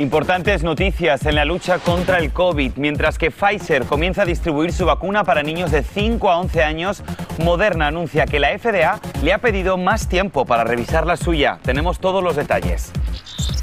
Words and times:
Importantes 0.00 0.62
noticias 0.62 1.26
en 1.26 1.34
la 1.34 1.44
lucha 1.44 1.78
contra 1.78 2.16
el 2.16 2.32
COVID. 2.32 2.72
Mientras 2.76 3.18
que 3.18 3.30
Pfizer 3.30 3.84
comienza 3.84 4.22
a 4.22 4.24
distribuir 4.24 4.72
su 4.72 4.86
vacuna 4.86 5.24
para 5.24 5.42
niños 5.42 5.70
de 5.70 5.82
5 5.82 6.30
a 6.30 6.38
11 6.38 6.62
años, 6.62 7.02
Moderna 7.36 7.88
anuncia 7.88 8.24
que 8.24 8.40
la 8.40 8.58
FDA 8.58 8.98
le 9.22 9.34
ha 9.34 9.38
pedido 9.38 9.76
más 9.76 10.08
tiempo 10.08 10.46
para 10.46 10.64
revisar 10.64 11.06
la 11.06 11.18
suya. 11.18 11.58
Tenemos 11.62 11.98
todos 11.98 12.24
los 12.24 12.34
detalles. 12.34 12.92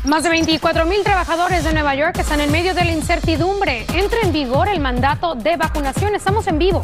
Más 0.06 0.22
de 0.22 0.30
24.000 0.30 1.04
trabajadores 1.04 1.64
de 1.64 1.74
Nueva 1.74 1.96
York 1.96 2.20
están 2.20 2.40
en 2.40 2.52
medio 2.52 2.76
de 2.76 2.86
la 2.86 2.92
incertidumbre. 2.92 3.88
Entra 3.96 4.20
en 4.22 4.32
vigor 4.32 4.68
el 4.68 4.80
mandato 4.80 5.34
de 5.34 5.58
vacunación. 5.58 6.14
Estamos 6.14 6.46
en 6.46 6.60
vivo. 6.60 6.84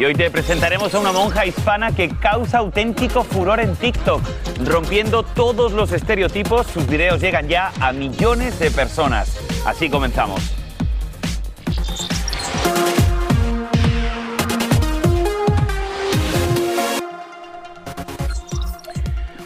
Y 0.00 0.04
hoy 0.06 0.14
te 0.14 0.30
presentaremos 0.30 0.94
a 0.94 0.98
una 0.98 1.12
monja 1.12 1.44
hispana 1.44 1.94
que 1.94 2.08
causa 2.08 2.56
auténtico 2.56 3.22
furor 3.22 3.60
en 3.60 3.76
TikTok. 3.76 4.22
Rompiendo 4.64 5.22
todos 5.22 5.72
los 5.72 5.92
estereotipos, 5.92 6.68
sus 6.68 6.86
videos 6.86 7.20
llegan 7.20 7.48
ya 7.48 7.70
a 7.80 7.92
millones 7.92 8.58
de 8.58 8.70
personas. 8.70 9.36
Así 9.66 9.90
comenzamos. 9.90 10.59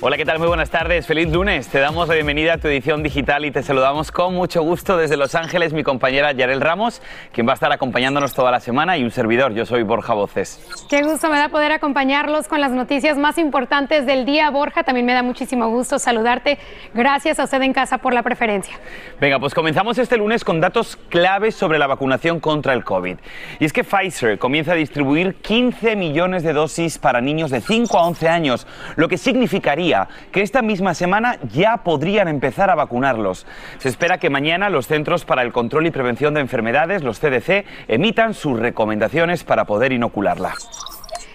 Hola, 0.07 0.19
¿qué 0.19 0.27
tal? 0.27 0.39
Muy 0.39 0.49
buenas 0.49 0.69
tardes. 0.69 1.07
Feliz 1.07 1.33
lunes. 1.33 1.69
Te 1.69 1.79
damos 1.79 2.09
la 2.09 2.15
bienvenida 2.15 2.53
a 2.53 2.59
tu 2.59 2.69
edición 2.69 3.03
digital 3.03 3.47
y 3.47 3.51
te 3.51 3.63
saludamos 3.63 4.13
con 4.13 4.35
mucho 4.35 4.63
gusto 4.63 4.99
desde 4.99 5.17
Los 5.17 5.35
Ángeles 5.35 5.73
mi 5.73 5.83
compañera 5.83 6.31
Yarel 6.33 6.61
Ramos, 6.61 7.01
quien 7.33 7.49
va 7.49 7.53
a 7.53 7.55
estar 7.55 7.73
acompañándonos 7.73 8.35
toda 8.35 8.51
la 8.51 8.61
semana 8.61 8.99
y 8.99 9.05
un 9.05 9.11
servidor. 9.11 9.55
Yo 9.55 9.65
soy 9.65 9.83
Borja 9.83 10.13
Voces. 10.13 10.61
Qué 10.91 11.01
gusto 11.05 11.31
me 11.31 11.39
da 11.39 11.49
poder 11.49 11.73
acompañarlos 11.73 12.49
con 12.49 12.61
las 12.61 12.73
noticias 12.73 13.17
más 13.17 13.39
importantes 13.39 14.05
del 14.05 14.27
día, 14.27 14.51
Borja. 14.51 14.85
También 14.85 15.07
me 15.07 15.15
da 15.15 15.23
muchísimo 15.23 15.71
gusto 15.71 15.99
saludarte. 15.99 16.59
Gracias 16.93 17.41
a 17.41 17.45
usted 17.45 17.63
en 17.63 17.73
casa 17.73 17.97
por 17.97 18.13
la 18.13 18.23
preferencia. 18.23 18.79
Venga, 19.19 19.41
pues 19.41 19.55
comenzamos 19.55 19.97
este 19.97 20.19
lunes 20.19 20.45
con 20.45 20.61
datos 20.61 20.99
claves 21.09 21.55
sobre 21.55 21.79
la 21.79 21.87
vacunación 21.87 22.41
contra 22.41 22.75
el 22.75 22.85
COVID. 22.85 23.17
Y 23.59 23.65
es 23.65 23.73
que 23.73 23.85
Pfizer 23.85 24.39
comienza 24.39 24.73
a 24.73 24.75
distribuir 24.75 25.37
15 25.37 25.97
millones 25.97 26.43
de 26.43 26.53
dosis 26.53 26.99
para 26.99 27.23
niños 27.23 27.51
de 27.51 27.63
5 27.63 27.99
a 27.99 28.07
11 28.07 28.29
años, 28.29 28.67
lo 28.97 29.09
que 29.09 29.17
significaría 29.17 29.94
que 30.33 30.43
esta 30.43 30.63
misma 30.63 30.95
semana 30.95 31.39
ya 31.53 31.79
podrían 31.79 32.29
empezar 32.29 32.71
a 32.71 32.75
vacunarlos. 32.75 33.47
Se 33.79 33.89
espera 33.89 34.19
que 34.19 34.31
mañana 34.31 34.71
los 34.71 34.87
Centros 34.87 35.25
para 35.25 35.43
el 35.43 35.53
Control 35.53 35.87
y 35.87 35.91
Prevención 35.91 36.35
de 36.35 36.41
Enfermedades, 36.41 37.03
los 37.03 37.19
CDC, 37.21 37.65
emitan 37.89 38.35
sus 38.35 38.59
recomendaciones 38.59 39.45
para 39.45 39.65
poder 39.65 39.93
inocularla. 39.93 40.55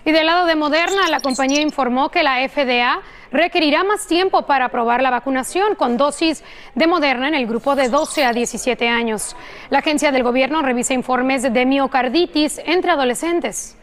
Y 0.06 0.12
del 0.12 0.26
lado 0.26 0.46
de 0.46 0.56
Moderna, 0.56 1.08
la 1.10 1.20
compañía 1.20 1.62
informó 1.62 2.10
que 2.10 2.24
la 2.24 2.48
FDA 2.48 3.02
requerirá 3.32 3.84
más 3.84 4.08
tiempo 4.08 4.44
para 4.44 4.66
aprobar 4.66 5.02
la 5.02 5.12
vacunación 5.12 5.76
con 5.76 5.98
dosis 5.98 6.44
de 6.76 6.88
Moderna 6.88 7.28
en 7.28 7.36
el 7.36 7.48
grupo 7.48 7.76
de 7.76 7.90
12 7.90 8.26
a 8.26 8.34
17 8.34 8.88
años. 8.88 9.36
La 9.70 9.80
agencia 9.80 10.12
del 10.12 10.24
gobierno 10.24 10.62
revisa 10.62 10.94
informes 10.94 11.44
de 11.44 11.66
miocarditis 11.66 12.60
entre 12.66 12.92
adolescentes. 12.92 13.79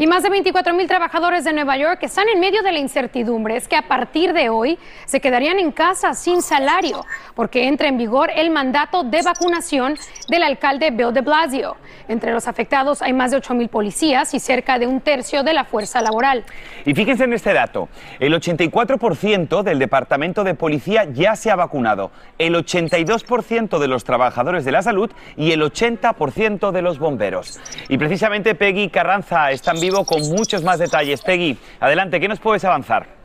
Y 0.00 0.06
más 0.06 0.22
de 0.22 0.30
24 0.30 0.72
mil 0.72 0.88
trabajadores 0.88 1.44
de 1.44 1.52
Nueva 1.52 1.76
York 1.76 1.98
están 2.00 2.26
en 2.30 2.40
medio 2.40 2.62
de 2.62 2.72
la 2.72 2.78
incertidumbre. 2.78 3.58
Es 3.58 3.68
que 3.68 3.76
a 3.76 3.86
partir 3.86 4.32
de 4.32 4.48
hoy 4.48 4.78
se 5.04 5.20
quedarían 5.20 5.58
en 5.58 5.72
casa 5.72 6.14
sin 6.14 6.40
salario 6.40 7.04
porque 7.34 7.68
entra 7.68 7.86
en 7.86 7.98
vigor 7.98 8.30
el 8.34 8.48
mandato 8.48 9.02
de 9.02 9.20
vacunación 9.20 9.98
del 10.28 10.42
alcalde 10.42 10.90
Bill 10.90 11.12
de 11.12 11.20
Blasio. 11.20 11.76
Entre 12.08 12.32
los 12.32 12.48
afectados 12.48 13.02
hay 13.02 13.12
más 13.12 13.30
de 13.30 13.36
8 13.36 13.52
mil 13.52 13.68
policías 13.68 14.32
y 14.32 14.40
cerca 14.40 14.78
de 14.78 14.86
un 14.86 15.02
tercio 15.02 15.42
de 15.42 15.52
la 15.52 15.66
fuerza 15.66 16.00
laboral. 16.00 16.44
Y 16.86 16.94
fíjense 16.94 17.24
en 17.24 17.34
este 17.34 17.52
dato. 17.52 17.90
El 18.20 18.32
84% 18.32 19.62
del 19.62 19.78
departamento 19.78 20.44
de 20.44 20.54
policía 20.54 21.04
ya 21.12 21.36
se 21.36 21.50
ha 21.50 21.56
vacunado. 21.56 22.10
El 22.38 22.54
82% 22.54 23.78
de 23.78 23.86
los 23.86 24.04
trabajadores 24.04 24.64
de 24.64 24.72
la 24.72 24.80
salud 24.80 25.10
y 25.36 25.52
el 25.52 25.60
80% 25.60 26.70
de 26.70 26.80
los 26.80 26.98
bomberos. 26.98 27.60
Y 27.90 27.98
precisamente 27.98 28.54
Peggy 28.54 28.88
Carranza 28.88 29.50
está 29.50 29.72
en 29.72 29.80
vivo 29.80 29.89
con 30.04 30.22
muchos 30.30 30.62
más 30.62 30.78
detalles. 30.78 31.22
Peggy, 31.22 31.56
adelante, 31.80 32.20
¿qué 32.20 32.28
nos 32.28 32.40
puedes 32.40 32.64
avanzar? 32.64 33.19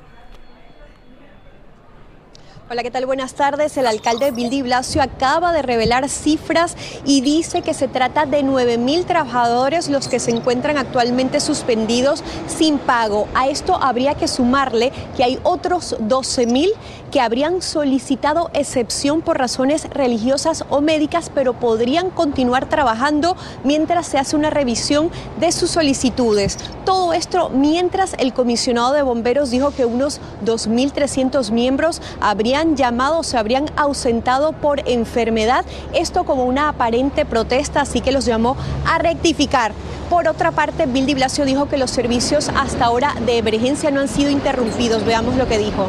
Hola, 2.67 2.81
¿qué 2.81 2.89
tal? 2.89 3.05
Buenas 3.05 3.35
tardes. 3.35 3.77
El 3.77 3.85
alcalde 3.85 4.31
Bill 4.31 4.63
Blasio 4.63 5.03
acaba 5.03 5.51
de 5.51 5.61
revelar 5.61 6.09
cifras 6.09 6.75
y 7.05 7.21
dice 7.21 7.61
que 7.61 7.75
se 7.75 7.87
trata 7.87 8.25
de 8.25 8.41
9 8.41 8.79
mil 8.79 9.05
trabajadores 9.05 9.87
los 9.87 10.07
que 10.07 10.19
se 10.19 10.31
encuentran 10.31 10.75
actualmente 10.75 11.41
suspendidos 11.41 12.23
sin 12.47 12.79
pago. 12.79 13.27
A 13.35 13.47
esto 13.49 13.75
habría 13.79 14.15
que 14.15 14.27
sumarle 14.27 14.91
que 15.15 15.23
hay 15.23 15.39
otros 15.43 15.95
12 15.99 16.47
mil 16.47 16.71
que 17.11 17.21
habrían 17.21 17.61
solicitado 17.61 18.49
excepción 18.55 19.21
por 19.21 19.37
razones 19.37 19.87
religiosas 19.91 20.65
o 20.69 20.81
médicas, 20.81 21.31
pero 21.33 21.53
podrían 21.53 22.09
continuar 22.09 22.67
trabajando 22.67 23.37
mientras 23.63 24.07
se 24.07 24.17
hace 24.17 24.35
una 24.35 24.49
revisión 24.49 25.11
de 25.39 25.51
sus 25.51 25.69
solicitudes. 25.69 26.57
Todo 26.85 27.13
esto 27.13 27.50
mientras 27.50 28.13
el 28.19 28.34
comisionado 28.34 28.94
de 28.94 29.01
bomberos 29.01 29.50
dijo 29.50 29.72
que 29.72 29.85
unos 29.85 30.22
2.300 30.46 31.51
miembros 31.51 32.01
habrían 32.22 32.75
llamado, 32.75 33.23
se 33.23 33.38
habrían 33.38 33.66
ausentado 33.75 34.53
por 34.53 34.88
enfermedad, 34.88 35.66
esto 35.94 36.25
como 36.25 36.45
una 36.45 36.69
aparente 36.69 37.25
protesta, 37.25 37.81
así 37.81 38.01
que 38.01 38.12
los 38.12 38.25
llamó 38.25 38.56
a 38.85 39.00
rectificar. 39.00 39.74
Por 40.09 40.28
otra 40.28 40.51
parte, 40.51 40.85
Bill 40.85 41.07
de 41.07 41.16
Blasio 41.16 41.45
dijo 41.45 41.68
que 41.68 41.78
los 41.78 41.90
servicios 41.90 42.50
hasta 42.56 42.85
ahora 42.85 43.16
de 43.25 43.40
emergencia 43.40 43.90
no 43.90 44.01
han 44.01 44.07
sido 44.07 44.29
interrumpidos. 44.29 45.03
Veamos 45.03 45.35
lo 45.35 45.47
que 45.47 45.57
dijo. 45.57 45.88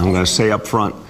I'm 0.00 1.04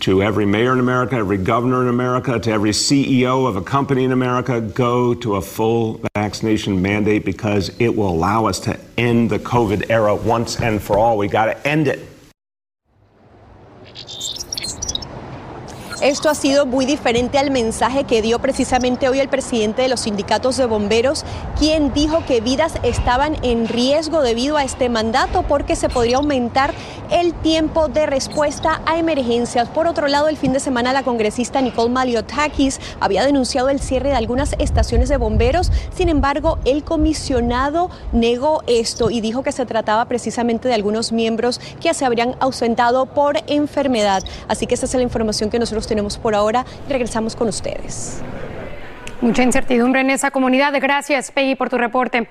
to 0.00 0.22
every 0.22 0.46
mayor 0.46 0.72
in 0.72 0.78
America, 0.78 1.16
every 1.16 1.38
governor 1.38 1.82
in 1.82 1.88
America, 1.88 2.38
to 2.38 2.50
every 2.50 2.70
CEO 2.70 3.48
of 3.48 3.56
a 3.56 3.62
company 3.62 4.04
in 4.04 4.12
America, 4.12 4.60
go 4.60 5.14
to 5.14 5.36
a 5.36 5.42
full 5.42 6.00
vaccination 6.14 6.80
mandate 6.80 7.24
because 7.24 7.70
it 7.78 7.88
will 7.88 8.08
allow 8.08 8.46
us 8.46 8.60
to 8.60 8.78
end 8.96 9.30
the 9.30 9.38
COVID 9.38 9.90
era 9.90 10.14
once 10.14 10.60
and 10.60 10.80
for 10.82 10.98
all. 10.98 11.18
We 11.18 11.28
got 11.28 11.46
to 11.46 11.66
end 11.66 11.88
it. 11.88 12.00
Esto 16.00 16.30
ha 16.30 16.36
sido 16.36 16.64
muy 16.64 16.86
diferente 16.86 17.38
al 17.38 17.50
mensaje 17.50 18.04
que 18.04 18.22
dio 18.22 18.38
precisamente 18.38 19.08
hoy 19.08 19.18
el 19.18 19.28
presidente 19.28 19.82
de 19.82 19.88
los 19.88 20.00
sindicatos 20.00 20.56
de 20.56 20.64
bomberos, 20.64 21.24
quien 21.58 21.92
dijo 21.92 22.24
que 22.24 22.40
vidas 22.40 22.74
estaban 22.84 23.36
en 23.42 23.66
riesgo 23.66 24.22
debido 24.22 24.56
a 24.56 24.62
este 24.62 24.88
mandato 24.88 25.42
porque 25.42 25.74
se 25.74 25.88
podría 25.88 26.18
aumentar 26.18 26.72
el 27.10 27.34
tiempo 27.34 27.88
de 27.88 28.06
respuesta 28.06 28.80
a 28.86 28.96
emergencias. 28.96 29.68
Por 29.68 29.88
otro 29.88 30.06
lado, 30.06 30.28
el 30.28 30.36
fin 30.36 30.52
de 30.52 30.60
semana 30.60 30.92
la 30.92 31.02
congresista 31.02 31.60
Nicole 31.60 31.90
Maliotakis 31.90 32.80
había 33.00 33.24
denunciado 33.24 33.68
el 33.68 33.80
cierre 33.80 34.10
de 34.10 34.14
algunas 34.14 34.54
estaciones 34.60 35.08
de 35.08 35.16
bomberos. 35.16 35.72
Sin 35.96 36.08
embargo, 36.08 36.60
el 36.64 36.84
comisionado 36.84 37.90
negó 38.12 38.62
esto 38.68 39.10
y 39.10 39.20
dijo 39.20 39.42
que 39.42 39.50
se 39.50 39.66
trataba 39.66 40.04
precisamente 40.04 40.68
de 40.68 40.74
algunos 40.74 41.10
miembros 41.10 41.60
que 41.80 41.92
se 41.92 42.04
habrían 42.04 42.36
ausentado 42.38 43.06
por 43.06 43.38
enfermedad. 43.48 44.22
Así 44.46 44.68
que 44.68 44.74
esa 44.74 44.86
es 44.86 44.94
la 44.94 45.02
información 45.02 45.50
que 45.50 45.58
nosotros 45.58 45.87
tenemos 45.88 46.18
por 46.18 46.34
ahora. 46.34 46.64
Regresamos 46.88 47.34
con 47.34 47.48
ustedes. 47.48 48.22
Mucha 49.20 49.42
incertidumbre 49.42 50.02
en 50.02 50.10
esa 50.10 50.30
comunidad. 50.30 50.72
Gracias, 50.80 51.32
Peggy, 51.32 51.56
por 51.56 51.68
tu 51.68 51.78
reporte. 51.78 52.28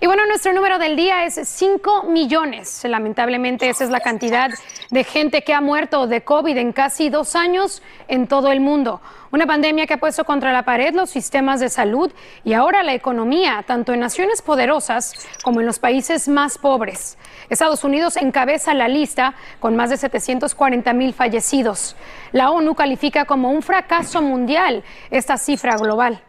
Y 0.00 0.06
bueno, 0.06 0.26
nuestro 0.26 0.52
número 0.52 0.78
del 0.78 0.96
día 0.96 1.24
es 1.24 1.40
5 1.42 2.04
millones. 2.04 2.82
Lamentablemente 2.84 3.68
esa 3.68 3.84
es 3.84 3.90
la 3.90 4.00
cantidad 4.00 4.50
de 4.90 5.04
gente 5.04 5.42
que 5.42 5.54
ha 5.54 5.60
muerto 5.60 6.06
de 6.06 6.22
COVID 6.22 6.56
en 6.56 6.72
casi 6.72 7.10
dos 7.10 7.36
años 7.36 7.80
en 8.08 8.26
todo 8.26 8.50
el 8.50 8.60
mundo. 8.60 9.00
Una 9.30 9.46
pandemia 9.46 9.86
que 9.86 9.94
ha 9.94 9.98
puesto 9.98 10.24
contra 10.24 10.52
la 10.52 10.64
pared 10.64 10.94
los 10.94 11.10
sistemas 11.10 11.60
de 11.60 11.68
salud 11.68 12.12
y 12.44 12.54
ahora 12.54 12.82
la 12.82 12.94
economía, 12.94 13.64
tanto 13.66 13.92
en 13.92 14.00
naciones 14.00 14.42
poderosas 14.42 15.12
como 15.42 15.60
en 15.60 15.66
los 15.66 15.78
países 15.78 16.28
más 16.28 16.58
pobres. 16.58 17.16
Estados 17.48 17.84
Unidos 17.84 18.16
encabeza 18.16 18.74
la 18.74 18.88
lista 18.88 19.34
con 19.60 19.76
más 19.76 19.90
de 19.90 19.96
740 19.96 20.92
mil 20.92 21.14
fallecidos. 21.14 21.96
La 22.32 22.50
ONU 22.50 22.74
califica 22.74 23.26
como 23.26 23.50
un 23.50 23.62
fracaso 23.62 24.22
mundial 24.22 24.82
esta 25.10 25.36
cifra 25.36 25.76
global. 25.76 26.22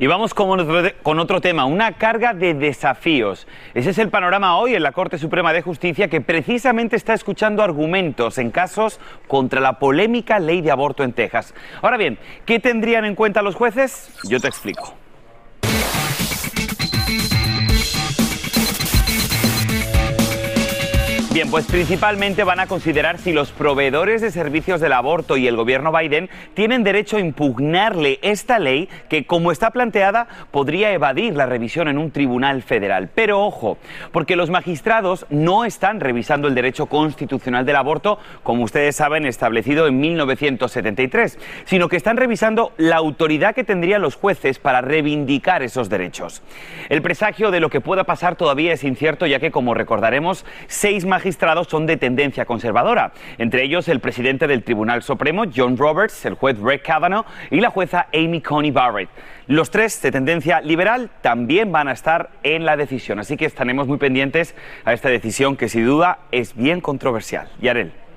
Y 0.00 0.06
vamos 0.06 0.32
con 0.32 0.60
otro, 1.18 1.40
tema, 1.40 1.64
una 1.64 1.92
carga 1.92 2.32
de 2.32 2.54
desafíos. 2.54 3.48
Ese 3.74 3.90
es 3.90 3.98
el 3.98 4.10
panorama 4.10 4.56
hoy 4.56 4.76
en 4.76 4.84
la 4.84 4.92
Corte 4.92 5.18
Suprema 5.18 5.52
de 5.52 5.60
Justicia 5.60 6.06
que 6.06 6.20
precisamente 6.20 6.94
está 6.94 7.14
escuchando 7.14 7.64
argumentos 7.64 8.38
en 8.38 8.52
casos 8.52 9.00
contra 9.26 9.60
la 9.60 9.80
polémica 9.80 10.38
ley 10.38 10.60
de 10.60 10.70
aborto 10.70 11.02
en 11.02 11.12
Texas. 11.12 11.52
Ahora 11.82 11.96
bien, 11.96 12.16
¿qué 12.46 12.60
tendrían 12.60 13.04
en 13.06 13.16
cuenta 13.16 13.42
los 13.42 13.56
jueces? 13.56 14.16
Yo 14.28 14.38
te 14.38 14.46
explico. 14.46 14.94
Bien, 21.38 21.52
pues 21.52 21.66
principalmente 21.66 22.42
van 22.42 22.58
a 22.58 22.66
considerar 22.66 23.18
si 23.18 23.32
los 23.32 23.52
proveedores 23.52 24.20
de 24.20 24.32
servicios 24.32 24.80
del 24.80 24.92
aborto 24.92 25.36
y 25.36 25.46
el 25.46 25.54
gobierno 25.54 25.92
Biden 25.92 26.28
tienen 26.54 26.82
derecho 26.82 27.16
a 27.16 27.20
impugnarle 27.20 28.18
esta 28.22 28.58
ley 28.58 28.88
que, 29.08 29.24
como 29.24 29.52
está 29.52 29.70
planteada, 29.70 30.26
podría 30.50 30.92
evadir 30.92 31.36
la 31.36 31.46
revisión 31.46 31.86
en 31.86 31.96
un 31.96 32.10
tribunal 32.10 32.64
federal. 32.64 33.08
Pero 33.14 33.40
ojo, 33.40 33.78
porque 34.10 34.34
los 34.34 34.50
magistrados 34.50 35.26
no 35.30 35.64
están 35.64 36.00
revisando 36.00 36.48
el 36.48 36.56
derecho 36.56 36.86
constitucional 36.86 37.64
del 37.64 37.76
aborto, 37.76 38.18
como 38.42 38.64
ustedes 38.64 38.96
saben, 38.96 39.24
establecido 39.24 39.86
en 39.86 40.00
1973, 40.00 41.38
sino 41.66 41.88
que 41.88 41.98
están 41.98 42.16
revisando 42.16 42.72
la 42.78 42.96
autoridad 42.96 43.54
que 43.54 43.62
tendrían 43.62 44.02
los 44.02 44.16
jueces 44.16 44.58
para 44.58 44.80
reivindicar 44.80 45.62
esos 45.62 45.88
derechos. 45.88 46.42
El 46.88 47.00
presagio 47.00 47.52
de 47.52 47.60
lo 47.60 47.70
que 47.70 47.80
pueda 47.80 48.02
pasar 48.02 48.34
todavía 48.34 48.72
es 48.72 48.82
incierto, 48.82 49.24
ya 49.24 49.38
que, 49.38 49.52
como 49.52 49.74
recordaremos, 49.74 50.44
seis 50.66 51.04
magistrados 51.04 51.27
son 51.68 51.86
de 51.86 51.96
tendencia 51.96 52.44
conservadora, 52.44 53.12
entre 53.38 53.62
ellos 53.64 53.88
el 53.88 54.00
presidente 54.00 54.46
del 54.46 54.62
Tribunal 54.62 55.02
Supremo, 55.02 55.44
John 55.54 55.76
Roberts, 55.76 56.24
el 56.24 56.34
juez 56.34 56.58
Brett 56.60 56.82
Kavanaugh 56.82 57.26
y 57.50 57.60
la 57.60 57.70
jueza 57.70 58.06
Amy 58.12 58.40
Coney 58.40 58.70
Barrett. 58.70 59.08
Los 59.46 59.70
tres 59.70 60.00
de 60.02 60.10
tendencia 60.10 60.60
liberal 60.60 61.10
también 61.22 61.72
van 61.72 61.88
a 61.88 61.92
estar 61.92 62.30
en 62.42 62.64
la 62.64 62.76
decisión, 62.76 63.18
así 63.18 63.36
que 63.36 63.46
estaremos 63.46 63.86
muy 63.86 63.98
pendientes 63.98 64.54
a 64.84 64.92
esta 64.92 65.08
decisión 65.08 65.56
que 65.56 65.68
sin 65.68 65.86
duda 65.86 66.18
es 66.30 66.54
bien 66.54 66.80
controversial. 66.80 67.48
Yarel. 67.60 68.07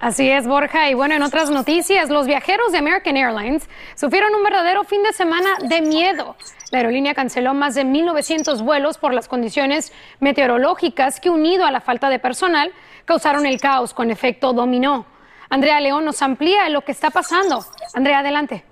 Así 0.00 0.30
es, 0.30 0.46
Borja. 0.46 0.88
Y 0.88 0.94
bueno, 0.94 1.14
en 1.14 1.22
otras 1.22 1.50
noticias, 1.50 2.08
los 2.08 2.26
viajeros 2.26 2.72
de 2.72 2.78
American 2.78 3.18
Airlines 3.18 3.68
sufrieron 3.94 4.34
un 4.34 4.42
verdadero 4.42 4.82
fin 4.84 5.02
de 5.02 5.12
semana 5.12 5.50
de 5.62 5.82
miedo. 5.82 6.36
La 6.70 6.78
aerolínea 6.78 7.14
canceló 7.14 7.52
más 7.52 7.74
de 7.74 7.84
1.900 7.84 8.62
vuelos 8.62 8.96
por 8.96 9.12
las 9.12 9.28
condiciones 9.28 9.92
meteorológicas 10.18 11.20
que, 11.20 11.28
unido 11.28 11.66
a 11.66 11.70
la 11.70 11.82
falta 11.82 12.08
de 12.08 12.18
personal, 12.18 12.72
causaron 13.04 13.44
el 13.44 13.60
caos 13.60 13.92
con 13.92 14.10
efecto 14.10 14.54
dominó. 14.54 15.04
Andrea 15.50 15.80
León 15.80 16.06
nos 16.06 16.22
amplía 16.22 16.66
lo 16.70 16.80
que 16.80 16.92
está 16.92 17.10
pasando. 17.10 17.62
Andrea, 17.92 18.20
adelante. 18.20 18.64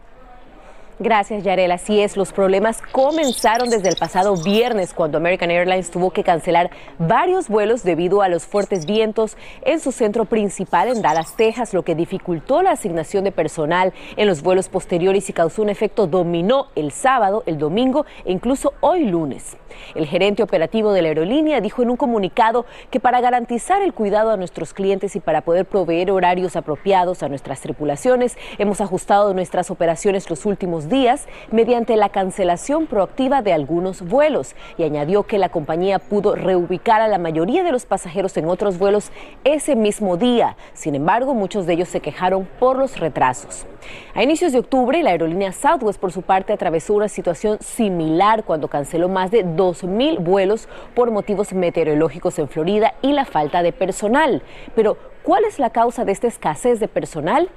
Gracias, 1.00 1.44
Yarel. 1.44 1.70
Así 1.70 2.00
es, 2.00 2.16
los 2.16 2.32
problemas 2.32 2.82
comenzaron 2.90 3.70
desde 3.70 3.88
el 3.88 3.94
pasado 3.94 4.36
viernes 4.36 4.92
cuando 4.92 5.18
American 5.18 5.48
Airlines 5.48 5.92
tuvo 5.92 6.10
que 6.10 6.24
cancelar 6.24 6.70
varios 6.98 7.48
vuelos 7.48 7.84
debido 7.84 8.20
a 8.20 8.28
los 8.28 8.46
fuertes 8.46 8.84
vientos 8.84 9.36
en 9.62 9.78
su 9.78 9.92
centro 9.92 10.24
principal 10.24 10.88
en 10.88 11.00
Dallas, 11.00 11.36
Texas, 11.36 11.72
lo 11.72 11.84
que 11.84 11.94
dificultó 11.94 12.62
la 12.62 12.72
asignación 12.72 13.22
de 13.22 13.30
personal 13.30 13.92
en 14.16 14.26
los 14.26 14.42
vuelos 14.42 14.68
posteriores 14.68 15.30
y 15.30 15.32
causó 15.32 15.62
un 15.62 15.68
efecto 15.68 16.08
dominó 16.08 16.66
el 16.74 16.90
sábado, 16.90 17.44
el 17.46 17.58
domingo 17.58 18.04
e 18.24 18.32
incluso 18.32 18.72
hoy 18.80 19.04
lunes. 19.04 19.56
El 19.94 20.06
gerente 20.06 20.42
operativo 20.42 20.92
de 20.92 21.02
la 21.02 21.08
aerolínea 21.08 21.60
dijo 21.60 21.82
en 21.82 21.90
un 21.90 21.96
comunicado 21.96 22.66
que 22.90 22.98
para 22.98 23.20
garantizar 23.20 23.82
el 23.82 23.94
cuidado 23.94 24.32
a 24.32 24.36
nuestros 24.36 24.74
clientes 24.74 25.14
y 25.14 25.20
para 25.20 25.42
poder 25.42 25.64
proveer 25.64 26.10
horarios 26.10 26.56
apropiados 26.56 27.22
a 27.22 27.28
nuestras 27.28 27.60
tripulaciones, 27.60 28.36
hemos 28.58 28.80
ajustado 28.80 29.32
nuestras 29.32 29.70
operaciones 29.70 30.28
los 30.28 30.44
últimos 30.44 30.87
días 30.88 31.26
mediante 31.50 31.96
la 31.96 32.08
cancelación 32.08 32.86
proactiva 32.86 33.42
de 33.42 33.52
algunos 33.52 34.02
vuelos 34.02 34.54
y 34.76 34.84
añadió 34.84 35.24
que 35.24 35.38
la 35.38 35.48
compañía 35.48 35.98
pudo 35.98 36.34
reubicar 36.34 37.00
a 37.00 37.08
la 37.08 37.18
mayoría 37.18 37.62
de 37.62 37.72
los 37.72 37.86
pasajeros 37.86 38.36
en 38.36 38.48
otros 38.48 38.78
vuelos 38.78 39.10
ese 39.44 39.76
mismo 39.76 40.16
día. 40.16 40.56
Sin 40.74 40.94
embargo, 40.94 41.34
muchos 41.34 41.66
de 41.66 41.74
ellos 41.74 41.88
se 41.88 42.00
quejaron 42.00 42.48
por 42.58 42.76
los 42.76 42.98
retrasos. 42.98 43.66
A 44.14 44.22
inicios 44.22 44.52
de 44.52 44.58
octubre, 44.58 45.02
la 45.02 45.10
aerolínea 45.10 45.52
Southwest, 45.52 46.00
por 46.00 46.12
su 46.12 46.22
parte, 46.22 46.52
atravesó 46.52 46.94
una 46.94 47.08
situación 47.08 47.58
similar 47.60 48.44
cuando 48.44 48.68
canceló 48.68 49.08
más 49.08 49.30
de 49.30 49.44
2.000 49.44 50.18
vuelos 50.18 50.68
por 50.94 51.10
motivos 51.10 51.52
meteorológicos 51.52 52.38
en 52.38 52.48
Florida 52.48 52.94
y 53.02 53.12
la 53.12 53.24
falta 53.24 53.62
de 53.62 53.72
personal. 53.72 54.42
Pero, 54.74 54.96
¿cuál 55.22 55.44
es 55.44 55.58
la 55.58 55.70
causa 55.70 56.04
de 56.04 56.12
esta 56.12 56.26
escasez 56.26 56.80
de 56.80 56.88
personal? 56.88 57.50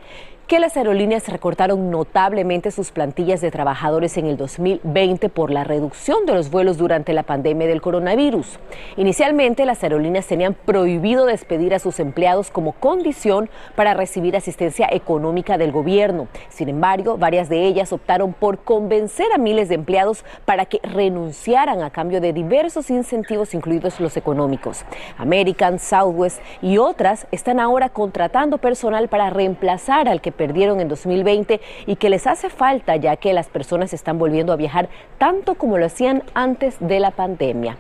Que 0.51 0.59
las 0.59 0.75
aerolíneas 0.75 1.29
recortaron 1.29 1.89
notablemente 1.91 2.71
sus 2.71 2.91
plantillas 2.91 3.39
de 3.39 3.51
trabajadores 3.51 4.17
en 4.17 4.25
el 4.25 4.35
2020 4.35 5.29
por 5.29 5.49
la 5.49 5.63
reducción 5.63 6.25
de 6.25 6.33
los 6.33 6.51
vuelos 6.51 6.77
durante 6.77 7.13
la 7.13 7.23
pandemia 7.23 7.67
del 7.67 7.81
coronavirus. 7.81 8.59
Inicialmente, 8.97 9.65
las 9.65 9.81
aerolíneas 9.81 10.27
tenían 10.27 10.53
prohibido 10.53 11.25
despedir 11.25 11.73
a 11.73 11.79
sus 11.79 12.01
empleados 12.01 12.51
como 12.51 12.73
condición 12.73 13.49
para 13.77 13.93
recibir 13.93 14.35
asistencia 14.35 14.89
económica 14.91 15.57
del 15.57 15.71
gobierno. 15.71 16.27
Sin 16.49 16.67
embargo, 16.67 17.17
varias 17.17 17.47
de 17.47 17.65
ellas 17.65 17.93
optaron 17.93 18.33
por 18.33 18.57
convencer 18.59 19.27
a 19.33 19.37
miles 19.37 19.69
de 19.69 19.75
empleados 19.75 20.25
para 20.43 20.65
que 20.65 20.81
renunciaran 20.83 21.81
a 21.81 21.91
cambio 21.91 22.19
de 22.19 22.33
diversos 22.33 22.89
incentivos, 22.89 23.53
incluidos 23.53 24.01
los 24.01 24.17
económicos. 24.17 24.83
American, 25.17 25.79
Southwest 25.79 26.41
y 26.61 26.77
otras 26.77 27.25
están 27.31 27.61
ahora 27.61 27.87
contratando 27.87 28.57
personal 28.57 29.07
para 29.07 29.29
reemplazar 29.29 30.09
al 30.09 30.19
que 30.19 30.40
perdieron 30.41 30.79
en 30.79 30.87
2020 30.87 31.61
y 31.85 31.97
que 31.97 32.09
les 32.09 32.25
hace 32.25 32.49
falta 32.49 32.95
ya 32.95 33.15
que 33.15 33.31
las 33.31 33.47
personas 33.47 33.93
están 33.93 34.17
volviendo 34.17 34.51
a 34.51 34.55
viajar 34.55 34.89
tanto 35.19 35.53
como 35.53 35.77
lo 35.77 35.85
hacían 35.85 36.23
antes 36.33 36.77
de 36.79 36.99
la 36.99 37.11
pandemia. 37.11 37.77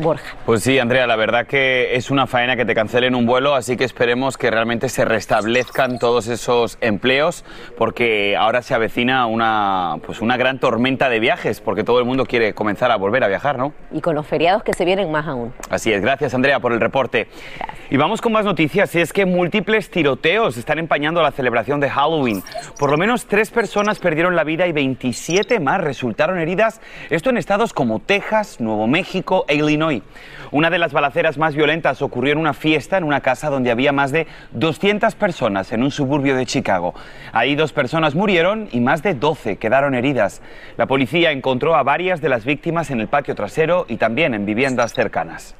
Borja. 0.00 0.36
Pues 0.46 0.62
sí, 0.62 0.78
Andrea, 0.78 1.06
la 1.06 1.16
verdad 1.16 1.46
que 1.46 1.94
es 1.94 2.10
una 2.10 2.26
faena 2.26 2.56
que 2.56 2.64
te 2.64 2.74
cancelen 2.74 3.14
un 3.14 3.26
vuelo, 3.26 3.54
así 3.54 3.76
que 3.76 3.84
esperemos 3.84 4.36
que 4.36 4.50
realmente 4.50 4.88
se 4.88 5.04
restablezcan 5.04 5.98
todos 5.98 6.28
esos 6.28 6.78
empleos, 6.80 7.44
porque 7.76 8.36
ahora 8.36 8.62
se 8.62 8.74
avecina 8.74 9.26
una, 9.26 9.96
pues 10.04 10.20
una 10.20 10.36
gran 10.36 10.58
tormenta 10.58 11.08
de 11.08 11.20
viajes, 11.20 11.60
porque 11.60 11.84
todo 11.84 11.98
el 11.98 12.04
mundo 12.04 12.26
quiere 12.26 12.54
comenzar 12.54 12.90
a 12.90 12.96
volver 12.96 13.24
a 13.24 13.28
viajar, 13.28 13.58
¿no? 13.58 13.72
Y 13.92 14.00
con 14.00 14.14
los 14.14 14.26
feriados 14.26 14.62
que 14.62 14.72
se 14.72 14.84
vienen 14.84 15.10
más 15.10 15.26
aún. 15.26 15.52
Así 15.68 15.92
es, 15.92 16.00
gracias 16.02 16.34
Andrea 16.34 16.60
por 16.60 16.72
el 16.72 16.80
reporte. 16.80 17.28
Y 17.90 17.96
vamos 17.96 18.20
con 18.20 18.32
más 18.32 18.44
noticias, 18.44 18.94
y 18.94 19.00
es 19.00 19.12
que 19.12 19.26
múltiples 19.26 19.90
tiroteos 19.90 20.56
están 20.56 20.78
empañando 20.78 21.22
la 21.22 21.32
celebración 21.32 21.80
de 21.80 21.90
Halloween. 21.90 22.42
Por 22.78 22.90
lo 22.90 22.96
menos 22.96 23.26
tres 23.26 23.50
personas 23.50 23.98
perdieron 23.98 24.36
la 24.36 24.44
vida 24.44 24.66
y 24.66 24.72
27 24.72 25.58
más 25.60 25.80
resultaron 25.80 26.38
heridas, 26.38 26.80
esto 27.10 27.30
en 27.30 27.36
estados 27.36 27.72
como 27.72 27.98
Texas, 27.98 28.60
Nuevo 28.60 28.86
México 28.86 29.44
e 29.48 29.56
Illinois. 29.56 29.89
Una 30.52 30.70
de 30.70 30.78
las 30.78 30.92
balaceras 30.92 31.38
más 31.38 31.54
violentas 31.54 32.02
ocurrió 32.02 32.32
en 32.32 32.38
una 32.38 32.54
fiesta 32.54 32.96
en 32.96 33.04
una 33.04 33.20
casa 33.20 33.50
donde 33.50 33.70
había 33.70 33.92
más 33.92 34.12
de 34.12 34.26
200 34.52 35.14
personas 35.14 35.72
en 35.72 35.82
un 35.82 35.90
suburbio 35.90 36.36
de 36.36 36.46
Chicago. 36.46 36.94
Ahí 37.32 37.54
dos 37.54 37.72
personas 37.72 38.14
murieron 38.14 38.68
y 38.72 38.80
más 38.80 39.02
de 39.02 39.14
12 39.14 39.56
quedaron 39.56 39.94
heridas. 39.94 40.42
La 40.76 40.86
policía 40.86 41.30
encontró 41.30 41.74
a 41.74 41.82
varias 41.82 42.20
de 42.20 42.28
las 42.28 42.44
víctimas 42.44 42.90
en 42.90 43.00
el 43.00 43.08
patio 43.08 43.34
trasero 43.34 43.86
y 43.88 43.96
también 43.96 44.34
en 44.34 44.46
viviendas 44.46 44.92
cercanas. 44.92 45.54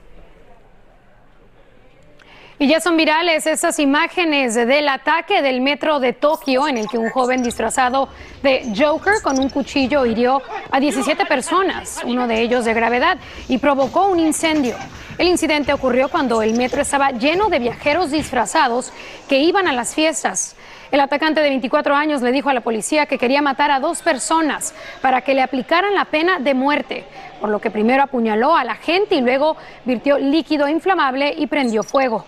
Y 2.62 2.68
ya 2.68 2.78
son 2.78 2.98
virales 2.98 3.46
esas 3.46 3.78
imágenes 3.78 4.54
del 4.54 4.86
ataque 4.90 5.40
del 5.40 5.62
metro 5.62 5.98
de 5.98 6.12
Tokio 6.12 6.68
en 6.68 6.76
el 6.76 6.88
que 6.88 6.98
un 6.98 7.08
joven 7.08 7.42
disfrazado 7.42 8.10
de 8.42 8.70
Joker 8.76 9.22
con 9.22 9.38
un 9.38 9.48
cuchillo 9.48 10.04
hirió 10.04 10.42
a 10.70 10.78
17 10.78 11.24
personas, 11.24 12.02
uno 12.04 12.26
de 12.26 12.42
ellos 12.42 12.66
de 12.66 12.74
gravedad, 12.74 13.16
y 13.48 13.56
provocó 13.56 14.08
un 14.08 14.20
incendio. 14.20 14.76
El 15.16 15.28
incidente 15.28 15.72
ocurrió 15.72 16.10
cuando 16.10 16.42
el 16.42 16.52
metro 16.52 16.82
estaba 16.82 17.12
lleno 17.12 17.48
de 17.48 17.60
viajeros 17.60 18.10
disfrazados 18.10 18.92
que 19.26 19.38
iban 19.38 19.66
a 19.66 19.72
las 19.72 19.94
fiestas. 19.94 20.54
El 20.90 20.98
atacante 20.98 21.40
de 21.40 21.50
24 21.50 21.94
años 21.94 22.20
le 22.20 22.32
dijo 22.32 22.50
a 22.50 22.54
la 22.54 22.62
policía 22.62 23.06
que 23.06 23.16
quería 23.16 23.42
matar 23.42 23.70
a 23.70 23.78
dos 23.78 24.02
personas 24.02 24.74
para 25.00 25.20
que 25.20 25.34
le 25.34 25.42
aplicaran 25.42 25.94
la 25.94 26.04
pena 26.04 26.40
de 26.40 26.52
muerte, 26.52 27.04
por 27.40 27.48
lo 27.48 27.60
que 27.60 27.70
primero 27.70 28.02
apuñaló 28.02 28.56
a 28.56 28.64
la 28.64 28.74
gente 28.74 29.14
y 29.14 29.20
luego 29.20 29.56
virtió 29.84 30.18
líquido 30.18 30.68
inflamable 30.68 31.32
y 31.36 31.46
prendió 31.46 31.84
fuego. 31.84 32.24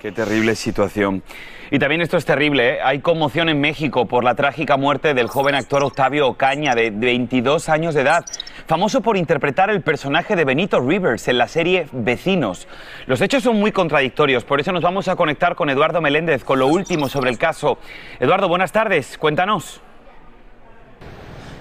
Qué 0.00 0.10
terrible 0.10 0.54
situación. 0.54 1.22
Y 1.70 1.78
también 1.80 2.00
esto 2.00 2.16
es 2.16 2.24
terrible, 2.24 2.74
¿eh? 2.74 2.78
hay 2.82 3.00
conmoción 3.00 3.48
en 3.48 3.60
México 3.60 4.06
por 4.06 4.22
la 4.22 4.36
trágica 4.36 4.76
muerte 4.76 5.14
del 5.14 5.26
joven 5.26 5.56
actor 5.56 5.82
Octavio 5.82 6.28
Ocaña, 6.28 6.74
de 6.74 6.90
22 6.90 7.68
años 7.68 7.94
de 7.94 8.02
edad, 8.02 8.24
famoso 8.66 9.00
por 9.00 9.16
interpretar 9.16 9.70
el 9.70 9.82
personaje 9.82 10.36
de 10.36 10.44
Benito 10.44 10.80
Rivers 10.80 11.26
en 11.26 11.38
la 11.38 11.48
serie 11.48 11.88
Vecinos. 11.90 12.68
Los 13.06 13.20
hechos 13.20 13.42
son 13.42 13.58
muy 13.58 13.72
contradictorios, 13.72 14.44
por 14.44 14.60
eso 14.60 14.70
nos 14.70 14.82
vamos 14.82 15.08
a 15.08 15.16
conectar 15.16 15.56
con 15.56 15.68
Eduardo 15.68 16.00
Meléndez 16.00 16.44
con 16.44 16.60
lo 16.60 16.68
último 16.68 17.08
sobre 17.08 17.30
el 17.30 17.38
caso. 17.38 17.78
Eduardo, 18.20 18.48
buenas 18.48 18.70
tardes, 18.70 19.18
cuéntanos. 19.18 19.82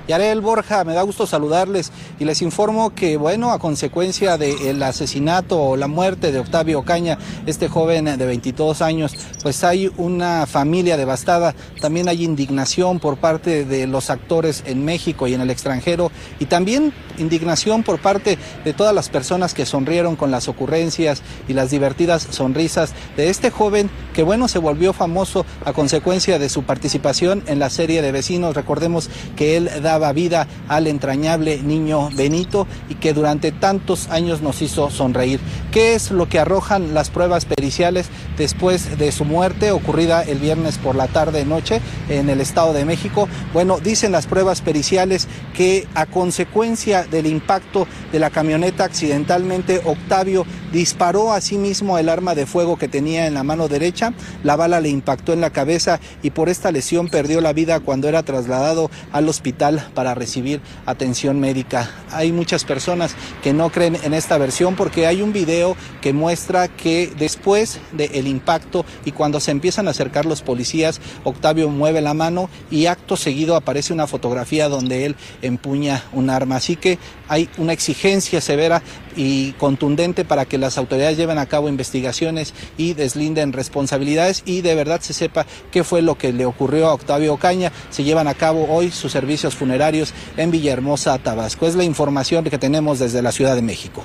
Yarel 0.07 0.41
Borja, 0.41 0.83
me 0.83 0.93
da 0.93 1.01
gusto 1.01 1.25
saludarles 1.25 1.91
y 2.19 2.25
les 2.25 2.41
informo 2.43 2.93
que, 2.93 3.17
bueno, 3.17 3.51
a 3.51 3.59
consecuencia 3.59 4.37
del 4.37 4.81
asesinato 4.83 5.59
o 5.59 5.77
la 5.77 5.87
muerte 5.87 6.31
de 6.31 6.39
Octavio 6.39 6.83
Caña, 6.83 7.17
este 7.47 7.67
joven 7.69 8.05
de 8.05 8.25
22 8.25 8.83
años, 8.83 9.15
pues 9.41 9.63
hay 9.63 9.91
una 9.97 10.45
familia 10.45 10.95
devastada, 10.95 11.55
también 11.81 12.07
hay 12.07 12.23
indignación 12.23 12.99
por 12.99 13.17
parte 13.17 13.65
de 13.65 13.87
los 13.87 14.11
actores 14.11 14.63
en 14.67 14.85
México 14.85 15.27
y 15.27 15.33
en 15.33 15.41
el 15.41 15.49
extranjero 15.49 16.11
y 16.39 16.45
también 16.45 16.93
indignación 17.17 17.83
por 17.83 17.99
parte 17.99 18.37
de 18.63 18.73
todas 18.73 18.93
las 18.93 19.09
personas 19.09 19.53
que 19.53 19.65
sonrieron 19.65 20.15
con 20.15 20.31
las 20.31 20.47
ocurrencias 20.47 21.21
y 21.47 21.53
las 21.53 21.71
divertidas 21.71 22.27
sonrisas 22.29 22.93
de 23.17 23.29
este 23.29 23.49
joven 23.49 23.89
que 24.13 24.23
bueno 24.23 24.47
se 24.47 24.59
volvió 24.59 24.93
famoso 24.93 25.45
a 25.65 25.73
consecuencia 25.73 26.39
de 26.39 26.49
su 26.49 26.63
participación 26.63 27.43
en 27.47 27.59
la 27.59 27.69
serie 27.69 28.01
de 28.01 28.11
vecinos. 28.11 28.55
Recordemos 28.55 29.09
que 29.35 29.57
él 29.57 29.69
daba 29.95 30.11
vida 30.11 30.45
al 30.67 30.87
entrañable 30.87 31.61
niño 31.63 32.09
Benito 32.17 32.67
y 32.89 32.95
que 32.95 33.13
durante 33.13 33.53
tantos 33.53 34.09
años 34.09 34.41
nos 34.41 34.61
hizo 34.61 34.89
sonreír. 34.89 35.39
¿Qué 35.71 35.95
es 35.95 36.11
lo 36.11 36.27
que 36.27 36.37
arrojan 36.37 36.93
las 36.93 37.09
pruebas 37.09 37.45
periciales 37.45 38.07
después 38.37 38.97
de 38.97 39.13
su 39.13 39.23
muerte 39.23 39.71
ocurrida 39.71 40.21
el 40.23 40.39
viernes 40.39 40.77
por 40.77 40.95
la 40.97 41.07
tarde 41.07 41.45
noche 41.45 41.79
en 42.09 42.29
el 42.29 42.41
Estado 42.41 42.73
de 42.73 42.83
México? 42.83 43.29
Bueno, 43.53 43.79
dicen 43.79 44.11
las 44.11 44.27
pruebas 44.27 44.59
periciales 44.59 45.29
que 45.55 45.87
a 45.95 46.05
consecuencia 46.05 47.05
del 47.05 47.25
impacto 47.25 47.87
de 48.11 48.19
la 48.19 48.29
camioneta 48.29 48.83
accidentalmente 48.83 49.81
Octavio 49.85 50.45
disparó 50.75 51.31
a 51.31 51.39
sí 51.39 51.57
mismo 51.57 51.97
el 51.97 52.09
arma 52.09 52.35
de 52.35 52.45
fuego 52.45 52.77
que 52.77 52.89
tenía 52.89 53.27
en 53.27 53.33
la 53.33 53.43
mano 53.43 53.69
derecha, 53.69 54.13
la 54.43 54.57
bala 54.57 54.81
le 54.81 54.89
impactó 54.89 55.31
en 55.31 55.39
la 55.39 55.49
cabeza 55.49 56.01
y 56.21 56.31
por 56.31 56.49
esta 56.49 56.71
lesión 56.71 57.07
perdió 57.07 57.39
la 57.39 57.53
vida 57.53 57.79
cuando 57.79 58.09
era 58.09 58.23
trasladado 58.23 58.91
al 59.13 59.29
hospital 59.29 59.87
para 59.93 60.13
recibir 60.15 60.59
atención 60.85 61.39
médica. 61.39 61.89
Hay 62.11 62.33
muchas 62.33 62.65
personas 62.65 63.15
que 63.41 63.53
no 63.53 63.69
creen 63.69 63.97
en 64.03 64.13
esta 64.13 64.37
versión 64.37 64.75
porque 64.75 65.07
hay 65.07 65.21
un 65.21 65.31
video 65.31 65.77
que 66.01 66.11
muestra 66.11 66.67
que 66.67 67.09
después 67.17 67.79
del 67.93 68.27
impacto 68.27 68.85
y 69.05 69.13
cuando 69.13 69.39
se 69.39 69.51
empiezan 69.51 69.87
a 69.87 69.91
acercar 69.91 70.25
los 70.25 70.41
policías, 70.41 70.99
Octavio 71.23 71.69
mueve 71.69 72.01
la 72.01 72.13
mano 72.13 72.49
y 72.69 72.87
acto 72.87 73.15
seguido 73.15 73.55
aparece 73.55 73.93
una 73.93 74.07
fotografía 74.07 74.67
donde 74.67 75.05
él 75.05 75.15
empuña 75.41 76.03
un 76.11 76.29
arma. 76.29 76.57
Así 76.57 76.75
que 76.75 76.99
hay 77.29 77.49
una 77.57 77.71
exigencia 77.71 78.41
severa 78.41 78.83
y 79.15 79.53
contundente 79.53 80.25
para 80.25 80.45
que 80.45 80.57
las 80.57 80.77
autoridades 80.77 81.17
lleven 81.17 81.37
a 81.37 81.45
cabo 81.45 81.69
investigaciones 81.69 82.53
y 82.77 82.93
deslinden 82.93 83.53
responsabilidades 83.53 84.43
y 84.45 84.61
de 84.61 84.75
verdad 84.75 85.01
se 85.01 85.13
sepa 85.13 85.45
qué 85.71 85.83
fue 85.83 86.01
lo 86.01 86.17
que 86.17 86.33
le 86.33 86.45
ocurrió 86.45 86.87
a 86.87 86.93
Octavio 86.93 87.33
Ocaña. 87.33 87.71
Se 87.89 88.03
llevan 88.03 88.27
a 88.27 88.33
cabo 88.33 88.67
hoy 88.69 88.91
sus 88.91 89.11
servicios 89.11 89.55
funerarios 89.55 90.13
en 90.37 90.51
Villahermosa, 90.51 91.17
Tabasco. 91.19 91.67
Es 91.67 91.75
la 91.75 91.83
información 91.83 92.43
que 92.45 92.57
tenemos 92.57 92.99
desde 92.99 93.21
la 93.21 93.31
Ciudad 93.31 93.55
de 93.55 93.61
México. 93.61 94.03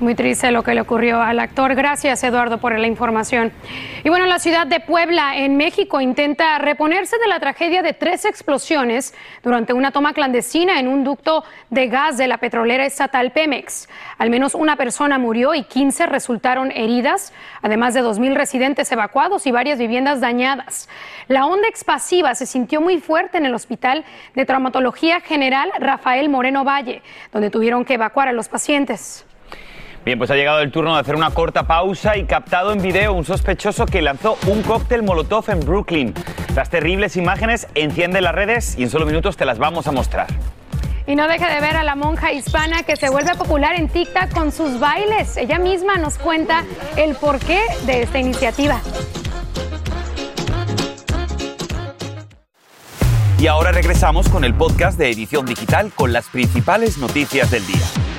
Muy 0.00 0.16
triste 0.16 0.50
lo 0.50 0.64
que 0.64 0.74
le 0.74 0.80
ocurrió 0.80 1.22
al 1.22 1.38
actor. 1.38 1.76
Gracias, 1.76 2.24
Eduardo, 2.24 2.58
por 2.58 2.76
la 2.76 2.86
información. 2.88 3.52
Y 4.02 4.08
bueno, 4.08 4.26
la 4.26 4.40
ciudad 4.40 4.66
de 4.66 4.80
Puebla, 4.80 5.36
en 5.36 5.56
México, 5.56 6.00
intenta 6.00 6.58
reponerse 6.58 7.16
de 7.18 7.28
la 7.28 7.38
tragedia 7.38 7.80
de 7.80 7.92
tres 7.92 8.24
explosiones 8.24 9.14
durante 9.44 9.72
una 9.72 9.92
toma 9.92 10.12
clandestina 10.12 10.80
en 10.80 10.88
un 10.88 11.04
ducto 11.04 11.44
de 11.70 11.86
gas 11.86 12.16
de 12.16 12.26
la 12.26 12.38
petrolera 12.38 12.84
estatal 12.84 13.30
Pemex. 13.30 13.88
Al 14.18 14.30
menos 14.30 14.56
una 14.56 14.74
persona 14.74 15.16
murió 15.18 15.54
y 15.54 15.62
15 15.62 16.06
resultaron 16.06 16.72
heridas, 16.72 17.32
además 17.62 17.94
de 17.94 18.02
2.000 18.02 18.34
residentes 18.34 18.90
evacuados 18.90 19.46
y 19.46 19.52
varias 19.52 19.78
viviendas 19.78 20.20
dañadas. 20.20 20.88
La 21.28 21.46
onda 21.46 21.68
expansiva 21.68 22.34
se 22.34 22.46
sintió 22.46 22.80
muy 22.80 22.98
fuerte 22.98 23.38
en 23.38 23.46
el 23.46 23.54
Hospital 23.54 24.04
de 24.34 24.44
Traumatología 24.44 25.20
General 25.20 25.70
Rafael 25.78 26.28
Moreno 26.28 26.64
Valle, 26.64 27.00
donde 27.32 27.50
tuvieron 27.50 27.84
que 27.84 27.94
evacuar 27.94 28.26
a 28.26 28.32
los 28.32 28.48
pacientes. 28.48 29.24
Bien, 30.04 30.18
pues 30.18 30.30
ha 30.30 30.34
llegado 30.34 30.60
el 30.60 30.70
turno 30.70 30.92
de 30.92 31.00
hacer 31.00 31.16
una 31.16 31.30
corta 31.30 31.62
pausa 31.66 32.18
y 32.18 32.24
captado 32.24 32.72
en 32.72 32.82
video 32.82 33.14
un 33.14 33.24
sospechoso 33.24 33.86
que 33.86 34.02
lanzó 34.02 34.36
un 34.46 34.62
cóctel 34.62 35.02
molotov 35.02 35.48
en 35.48 35.60
Brooklyn. 35.60 36.12
Las 36.54 36.68
terribles 36.68 37.16
imágenes 37.16 37.68
encienden 37.74 38.24
las 38.24 38.34
redes 38.34 38.76
y 38.78 38.82
en 38.82 38.90
solo 38.90 39.06
minutos 39.06 39.38
te 39.38 39.46
las 39.46 39.58
vamos 39.58 39.86
a 39.86 39.92
mostrar. 39.92 40.26
Y 41.06 41.16
no 41.16 41.26
deje 41.26 41.46
de 41.46 41.58
ver 41.58 41.76
a 41.76 41.82
la 41.82 41.94
monja 41.94 42.32
hispana 42.32 42.82
que 42.82 42.96
se 42.96 43.08
vuelve 43.08 43.34
popular 43.34 43.76
en 43.76 43.88
TikTok 43.88 44.30
con 44.34 44.52
sus 44.52 44.78
bailes. 44.78 45.38
Ella 45.38 45.58
misma 45.58 45.96
nos 45.96 46.18
cuenta 46.18 46.64
el 46.96 47.14
porqué 47.14 47.62
de 47.86 48.02
esta 48.02 48.18
iniciativa. 48.18 48.82
Y 53.38 53.46
ahora 53.46 53.72
regresamos 53.72 54.28
con 54.28 54.44
el 54.44 54.54
podcast 54.54 54.98
de 54.98 55.10
Edición 55.10 55.46
Digital 55.46 55.92
con 55.94 56.12
las 56.12 56.28
principales 56.28 56.98
noticias 56.98 57.50
del 57.50 57.66
día. 57.66 58.13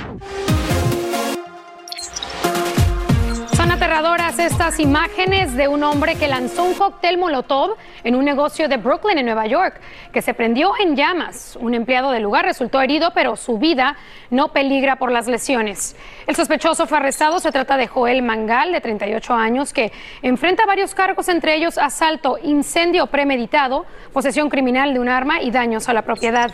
Estas 4.46 4.80
imágenes 4.80 5.56
de 5.56 5.68
un 5.68 5.82
hombre 5.82 6.16
que 6.16 6.28
lanzó 6.28 6.64
un 6.64 6.76
cóctel 6.76 7.18
molotov 7.18 7.76
en 8.04 8.16
un 8.16 8.24
negocio 8.24 8.68
de 8.68 8.78
Brooklyn, 8.78 9.18
en 9.18 9.26
Nueva 9.26 9.48
York, 9.48 9.80
que 10.14 10.22
se 10.22 10.34
prendió 10.34 10.74
en 10.80 10.96
llamas. 10.96 11.58
Un 11.60 11.74
empleado 11.74 12.12
del 12.12 12.22
lugar 12.22 12.46
resultó 12.46 12.82
herido, 12.82 13.12
pero 13.16 13.36
su 13.36 13.58
vida 13.58 13.96
no 14.30 14.50
peligra 14.50 14.98
por 14.98 15.12
las 15.12 15.28
lesiones. 15.28 15.96
El 16.28 16.36
sospechoso 16.36 16.86
fue 16.86 17.00
arrestado. 17.00 17.40
Se 17.40 17.52
trata 17.52 17.78
de 17.78 17.88
Joel 17.88 18.22
Mangal, 18.22 18.72
de 18.72 18.82
38 18.82 19.34
años, 19.34 19.74
que 19.74 19.92
enfrenta 20.22 20.66
varios 20.66 20.94
cargos, 20.94 21.28
entre 21.28 21.56
ellos 21.56 21.78
asalto, 21.78 22.38
incendio 22.44 23.08
premeditado, 23.08 23.86
posesión 24.14 24.50
criminal 24.50 24.94
de 24.94 25.00
un 25.00 25.10
arma 25.10 25.42
y 25.42 25.50
daños 25.50 25.90
a 25.90 25.94
la 25.94 26.04
propiedad. 26.04 26.52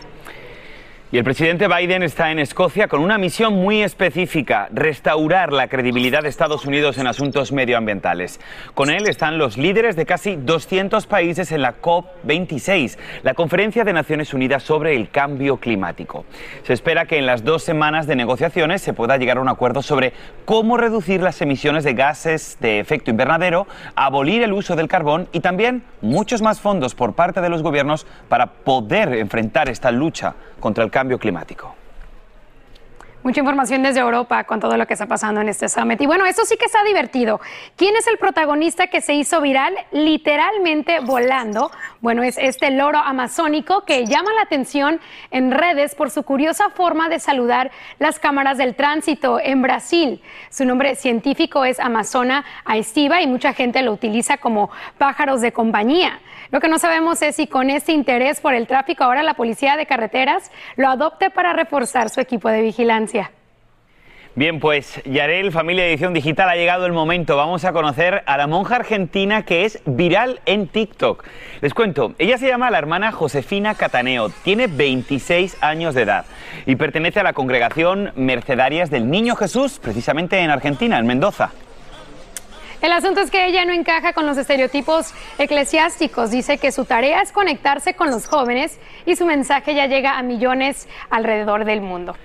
Y 1.13 1.17
el 1.17 1.25
presidente 1.25 1.67
Biden 1.67 2.03
está 2.03 2.31
en 2.31 2.39
Escocia 2.39 2.87
con 2.87 3.01
una 3.01 3.17
misión 3.17 3.53
muy 3.53 3.83
específica, 3.83 4.69
restaurar 4.71 5.51
la 5.51 5.67
credibilidad 5.67 6.23
de 6.23 6.29
Estados 6.29 6.65
Unidos 6.65 6.97
en 6.97 7.05
asuntos 7.05 7.51
medioambientales. 7.51 8.39
Con 8.75 8.89
él 8.89 9.05
están 9.09 9.37
los 9.37 9.57
líderes 9.57 9.97
de 9.97 10.05
casi 10.05 10.37
200 10.37 11.07
países 11.07 11.51
en 11.51 11.63
la 11.63 11.81
COP26, 11.81 12.97
la 13.23 13.33
Conferencia 13.33 13.83
de 13.83 13.91
Naciones 13.91 14.33
Unidas 14.33 14.63
sobre 14.63 14.95
el 14.95 15.09
Cambio 15.09 15.57
Climático. 15.57 16.23
Se 16.63 16.71
espera 16.71 17.05
que 17.05 17.17
en 17.17 17.25
las 17.25 17.43
dos 17.43 17.61
semanas 17.61 18.07
de 18.07 18.15
negociaciones 18.15 18.81
se 18.81 18.93
pueda 18.93 19.17
llegar 19.17 19.35
a 19.35 19.41
un 19.41 19.49
acuerdo 19.49 19.81
sobre 19.81 20.13
cómo 20.45 20.77
reducir 20.77 21.21
las 21.21 21.41
emisiones 21.41 21.83
de 21.83 21.93
gases 21.93 22.55
de 22.61 22.79
efecto 22.79 23.11
invernadero, 23.11 23.67
abolir 23.97 24.43
el 24.43 24.53
uso 24.53 24.77
del 24.77 24.87
carbón 24.87 25.27
y 25.33 25.41
también 25.41 25.83
muchos 25.99 26.41
más 26.41 26.61
fondos 26.61 26.95
por 26.95 27.15
parte 27.15 27.41
de 27.41 27.49
los 27.49 27.63
gobiernos 27.63 28.07
para 28.29 28.45
poder 28.45 29.13
enfrentar 29.15 29.67
esta 29.67 29.91
lucha 29.91 30.35
contra 30.61 30.85
el 30.85 30.91
cambio 30.91 31.00
cambio 31.01 31.17
climático. 31.17 31.73
Mucha 33.23 33.39
información 33.39 33.81
desde 33.81 33.99
Europa 33.99 34.43
con 34.43 34.59
todo 34.59 34.77
lo 34.77 34.85
que 34.85 34.93
está 34.93 35.07
pasando 35.07 35.41
en 35.41 35.49
este 35.49 35.67
summit. 35.67 35.99
Y 35.99 36.05
bueno, 36.05 36.27
eso 36.27 36.45
sí 36.45 36.57
que 36.57 36.65
está 36.65 36.83
divertido. 36.83 37.41
¿Quién 37.75 37.95
es 37.95 38.05
el 38.05 38.19
protagonista 38.19 38.85
que 38.85 39.01
se 39.01 39.15
hizo 39.15 39.41
viral 39.41 39.73
literalmente 39.91 40.99
volando? 40.99 41.71
Bueno, 42.01 42.23
es 42.23 42.39
este 42.39 42.71
loro 42.71 42.97
amazónico 42.97 43.85
que 43.85 44.07
llama 44.07 44.33
la 44.33 44.41
atención 44.41 44.99
en 45.29 45.51
redes 45.51 45.93
por 45.93 46.09
su 46.09 46.23
curiosa 46.23 46.71
forma 46.71 47.09
de 47.09 47.19
saludar 47.19 47.69
las 47.99 48.17
cámaras 48.17 48.57
del 48.57 48.73
tránsito 48.73 49.39
en 49.39 49.61
Brasil. 49.61 50.19
Su 50.49 50.65
nombre 50.65 50.95
científico 50.95 51.63
es 51.63 51.79
Amazona 51.79 52.43
aestiva 52.65 53.21
y 53.21 53.27
mucha 53.27 53.53
gente 53.53 53.83
lo 53.83 53.93
utiliza 53.93 54.37
como 54.37 54.71
pájaros 54.97 55.41
de 55.41 55.51
compañía. 55.51 56.19
Lo 56.49 56.59
que 56.59 56.69
no 56.69 56.79
sabemos 56.79 57.21
es 57.21 57.35
si 57.35 57.45
con 57.45 57.69
este 57.69 57.91
interés 57.91 58.41
por 58.41 58.55
el 58.55 58.65
tráfico 58.65 59.03
ahora 59.03 59.21
la 59.21 59.35
policía 59.35 59.77
de 59.77 59.85
carreteras 59.85 60.51
lo 60.77 60.89
adopte 60.89 61.29
para 61.29 61.53
reforzar 61.53 62.09
su 62.09 62.19
equipo 62.19 62.49
de 62.49 62.63
vigilancia. 62.63 63.29
Bien, 64.33 64.61
pues 64.61 65.01
Yarel, 65.03 65.51
familia 65.51 65.85
edición 65.85 66.13
digital, 66.13 66.47
ha 66.47 66.55
llegado 66.55 66.85
el 66.85 66.93
momento. 66.93 67.35
Vamos 67.35 67.65
a 67.65 67.73
conocer 67.73 68.23
a 68.25 68.37
la 68.37 68.47
monja 68.47 68.77
argentina 68.77 69.43
que 69.43 69.65
es 69.65 69.81
viral 69.85 70.39
en 70.45 70.69
TikTok. 70.69 71.25
Les 71.59 71.73
cuento, 71.73 72.13
ella 72.17 72.37
se 72.37 72.47
llama 72.47 72.71
la 72.71 72.77
hermana 72.77 73.11
Josefina 73.11 73.75
Cataneo, 73.75 74.29
tiene 74.29 74.67
26 74.67 75.57
años 75.61 75.95
de 75.95 76.03
edad 76.03 76.25
y 76.65 76.77
pertenece 76.77 77.19
a 77.19 77.23
la 77.23 77.33
congregación 77.33 78.13
Mercedarias 78.15 78.89
del 78.89 79.09
Niño 79.09 79.35
Jesús, 79.35 79.79
precisamente 79.83 80.39
en 80.39 80.49
Argentina, 80.49 80.97
en 80.97 81.07
Mendoza. 81.07 81.51
El 82.81 82.93
asunto 82.93 83.21
es 83.21 83.29
que 83.29 83.45
ella 83.45 83.63
no 83.63 83.73
encaja 83.73 84.13
con 84.13 84.25
los 84.25 84.37
estereotipos 84.37 85.13
eclesiásticos. 85.37 86.31
Dice 86.31 86.57
que 86.57 86.71
su 86.71 86.85
tarea 86.85 87.21
es 87.21 87.31
conectarse 87.31 87.93
con 87.93 88.09
los 88.09 88.25
jóvenes 88.25 88.79
y 89.05 89.15
su 89.15 89.25
mensaje 89.27 89.75
ya 89.75 89.85
llega 89.85 90.17
a 90.17 90.23
millones 90.23 90.89
alrededor 91.11 91.65
del 91.65 91.81
mundo. 91.81 92.15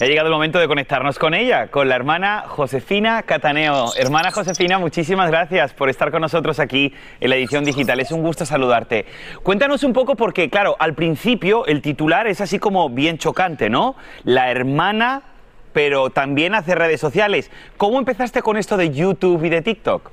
Ha 0.00 0.04
llegado 0.06 0.28
el 0.28 0.32
momento 0.32 0.58
de 0.58 0.68
conectarnos 0.68 1.18
con 1.18 1.34
ella, 1.34 1.68
con 1.68 1.90
la 1.90 1.96
hermana 1.96 2.44
Josefina 2.46 3.24
Cataneo. 3.24 3.92
Hermana 3.94 4.30
Josefina, 4.30 4.78
muchísimas 4.78 5.30
gracias 5.30 5.74
por 5.74 5.90
estar 5.90 6.10
con 6.10 6.22
nosotros 6.22 6.60
aquí 6.60 6.94
en 7.20 7.28
la 7.28 7.36
edición 7.36 7.64
digital. 7.64 8.00
Es 8.00 8.10
un 8.10 8.22
gusto 8.22 8.46
saludarte. 8.46 9.04
Cuéntanos 9.42 9.84
un 9.84 9.92
poco 9.92 10.16
porque, 10.16 10.48
claro, 10.48 10.76
al 10.78 10.94
principio 10.94 11.66
el 11.66 11.82
titular 11.82 12.26
es 12.26 12.40
así 12.40 12.58
como 12.58 12.88
bien 12.88 13.18
chocante, 13.18 13.68
¿no? 13.68 13.96
La 14.24 14.50
hermana 14.50 15.22
pero 15.76 16.08
también 16.08 16.54
hace 16.54 16.74
redes 16.74 16.98
sociales. 16.98 17.50
¿Cómo 17.76 17.98
empezaste 17.98 18.40
con 18.40 18.56
esto 18.56 18.78
de 18.78 18.94
YouTube 18.94 19.44
y 19.44 19.50
de 19.50 19.60
TikTok? 19.60 20.10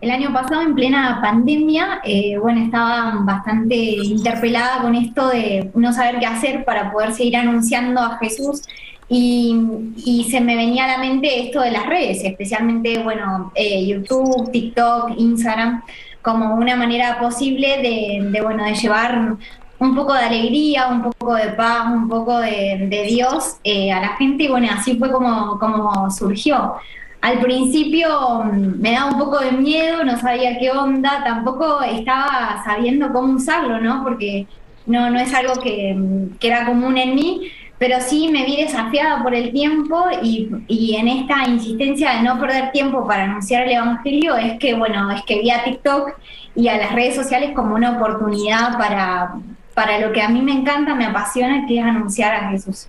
El 0.00 0.10
año 0.10 0.32
pasado, 0.32 0.62
en 0.62 0.74
plena 0.74 1.18
pandemia, 1.20 2.00
eh, 2.02 2.38
bueno, 2.38 2.64
estaba 2.64 3.16
bastante 3.20 3.74
interpelada 3.74 4.80
con 4.80 4.94
esto 4.94 5.28
de 5.28 5.70
no 5.74 5.92
saber 5.92 6.18
qué 6.18 6.24
hacer 6.24 6.64
para 6.64 6.90
poder 6.90 7.12
seguir 7.12 7.36
anunciando 7.36 8.00
a 8.00 8.16
Jesús 8.16 8.62
y, 9.06 10.26
se 10.30 10.40
me 10.40 10.56
venía 10.56 10.86
a 10.86 10.96
la 10.96 10.98
mente 10.98 11.46
esto 11.46 11.60
de 11.60 11.72
las 11.72 11.84
redes, 11.84 12.24
especialmente, 12.24 13.02
bueno, 13.02 13.52
eh, 13.54 13.86
YouTube, 13.86 14.50
TikTok, 14.50 15.10
Instagram, 15.18 15.82
como 16.22 16.54
una 16.54 16.74
manera 16.74 17.18
posible 17.18 17.82
de, 17.82 18.40
bueno, 18.40 18.64
de 18.64 18.72
llevar 18.72 19.36
un 19.82 19.96
poco 19.96 20.12
de 20.14 20.20
alegría, 20.20 20.86
un 20.86 21.02
poco 21.02 21.34
de 21.34 21.48
paz, 21.50 21.86
un 21.92 22.08
poco 22.08 22.38
de, 22.38 23.04
Dios 23.08 23.56
eh, 23.64 23.90
a 23.90 24.00
la 24.00 24.08
gente 24.16 24.44
y 24.44 24.48
bueno, 24.48 24.68
así 24.70 24.96
fue 24.96 25.10
como, 25.10 25.58
como 25.58 26.08
surgió. 26.10 26.74
Al 27.20 27.40
principio 27.40 28.44
mm, 28.44 28.80
me 28.80 28.92
daba 28.92 29.10
un 29.10 29.18
poco 29.18 29.40
de 29.40 29.50
miedo, 29.50 30.04
no 30.04 30.16
sabía 30.18 30.58
qué 30.58 30.70
onda, 30.70 31.24
tampoco 31.24 31.82
estaba 31.82 32.62
sabiendo 32.64 33.12
cómo 33.12 33.34
usarlo, 33.34 33.80
¿no? 33.80 34.04
Porque 34.04 34.46
no, 34.86 35.10
no 35.10 35.18
es 35.18 35.34
algo 35.34 35.54
que, 35.60 35.94
mm, 35.94 36.38
que 36.38 36.46
era 36.46 36.64
común 36.64 36.96
en 36.96 37.16
mí, 37.16 37.50
pero 37.78 38.00
sí 38.00 38.28
me 38.28 38.44
vi 38.44 38.58
desafiada 38.58 39.20
por 39.24 39.34
el 39.34 39.50
tiempo 39.50 40.04
y, 40.22 40.48
y, 40.68 40.94
en 40.94 41.08
esta 41.08 41.48
insistencia 41.48 42.12
de 42.12 42.22
no 42.22 42.38
perder 42.38 42.70
tiempo 42.70 43.04
para 43.04 43.24
anunciar 43.24 43.64
el 43.64 43.72
Evangelio 43.72 44.36
es 44.36 44.58
que, 44.60 44.74
bueno, 44.74 45.10
es 45.10 45.22
que 45.24 45.40
vi 45.40 45.50
a 45.50 45.64
TikTok 45.64 46.12
y 46.54 46.68
a 46.68 46.76
las 46.76 46.92
redes 46.92 47.16
sociales 47.16 47.50
como 47.56 47.74
una 47.74 47.96
oportunidad 47.96 48.78
para, 48.78 49.34
para 49.74 49.98
lo 49.98 50.12
que 50.12 50.22
a 50.22 50.28
mí 50.28 50.42
me 50.42 50.52
encanta, 50.52 50.94
me 50.94 51.06
apasiona, 51.06 51.66
que 51.66 51.78
es 51.78 51.84
anunciar 51.84 52.34
a 52.34 52.50
Jesús. 52.50 52.88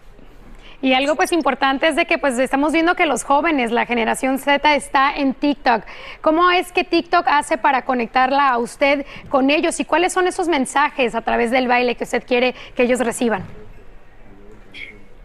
Y 0.81 0.93
algo 0.93 1.15
pues 1.15 1.31
importante 1.31 1.87
es 1.87 1.95
de 1.95 2.05
que 2.05 2.17
pues 2.17 2.37
estamos 2.37 2.73
viendo 2.73 2.95
que 2.95 3.05
los 3.05 3.23
jóvenes, 3.23 3.71
la 3.71 3.85
generación 3.85 4.37
Z 4.37 4.75
está 4.75 5.15
en 5.15 5.33
TikTok. 5.33 5.83
¿Cómo 6.19 6.51
es 6.51 6.73
que 6.73 6.83
TikTok 6.83 7.25
hace 7.29 7.57
para 7.57 7.83
conectarla 7.83 8.49
a 8.49 8.57
usted 8.57 9.05
con 9.29 9.49
ellos 9.49 9.79
y 9.79 9.85
cuáles 9.85 10.11
son 10.11 10.27
esos 10.27 10.49
mensajes 10.49 11.15
a 11.15 11.21
través 11.21 11.51
del 11.51 11.69
baile 11.69 11.95
que 11.95 12.03
usted 12.03 12.25
quiere 12.27 12.53
que 12.75 12.83
ellos 12.83 12.99
reciban? 12.99 13.62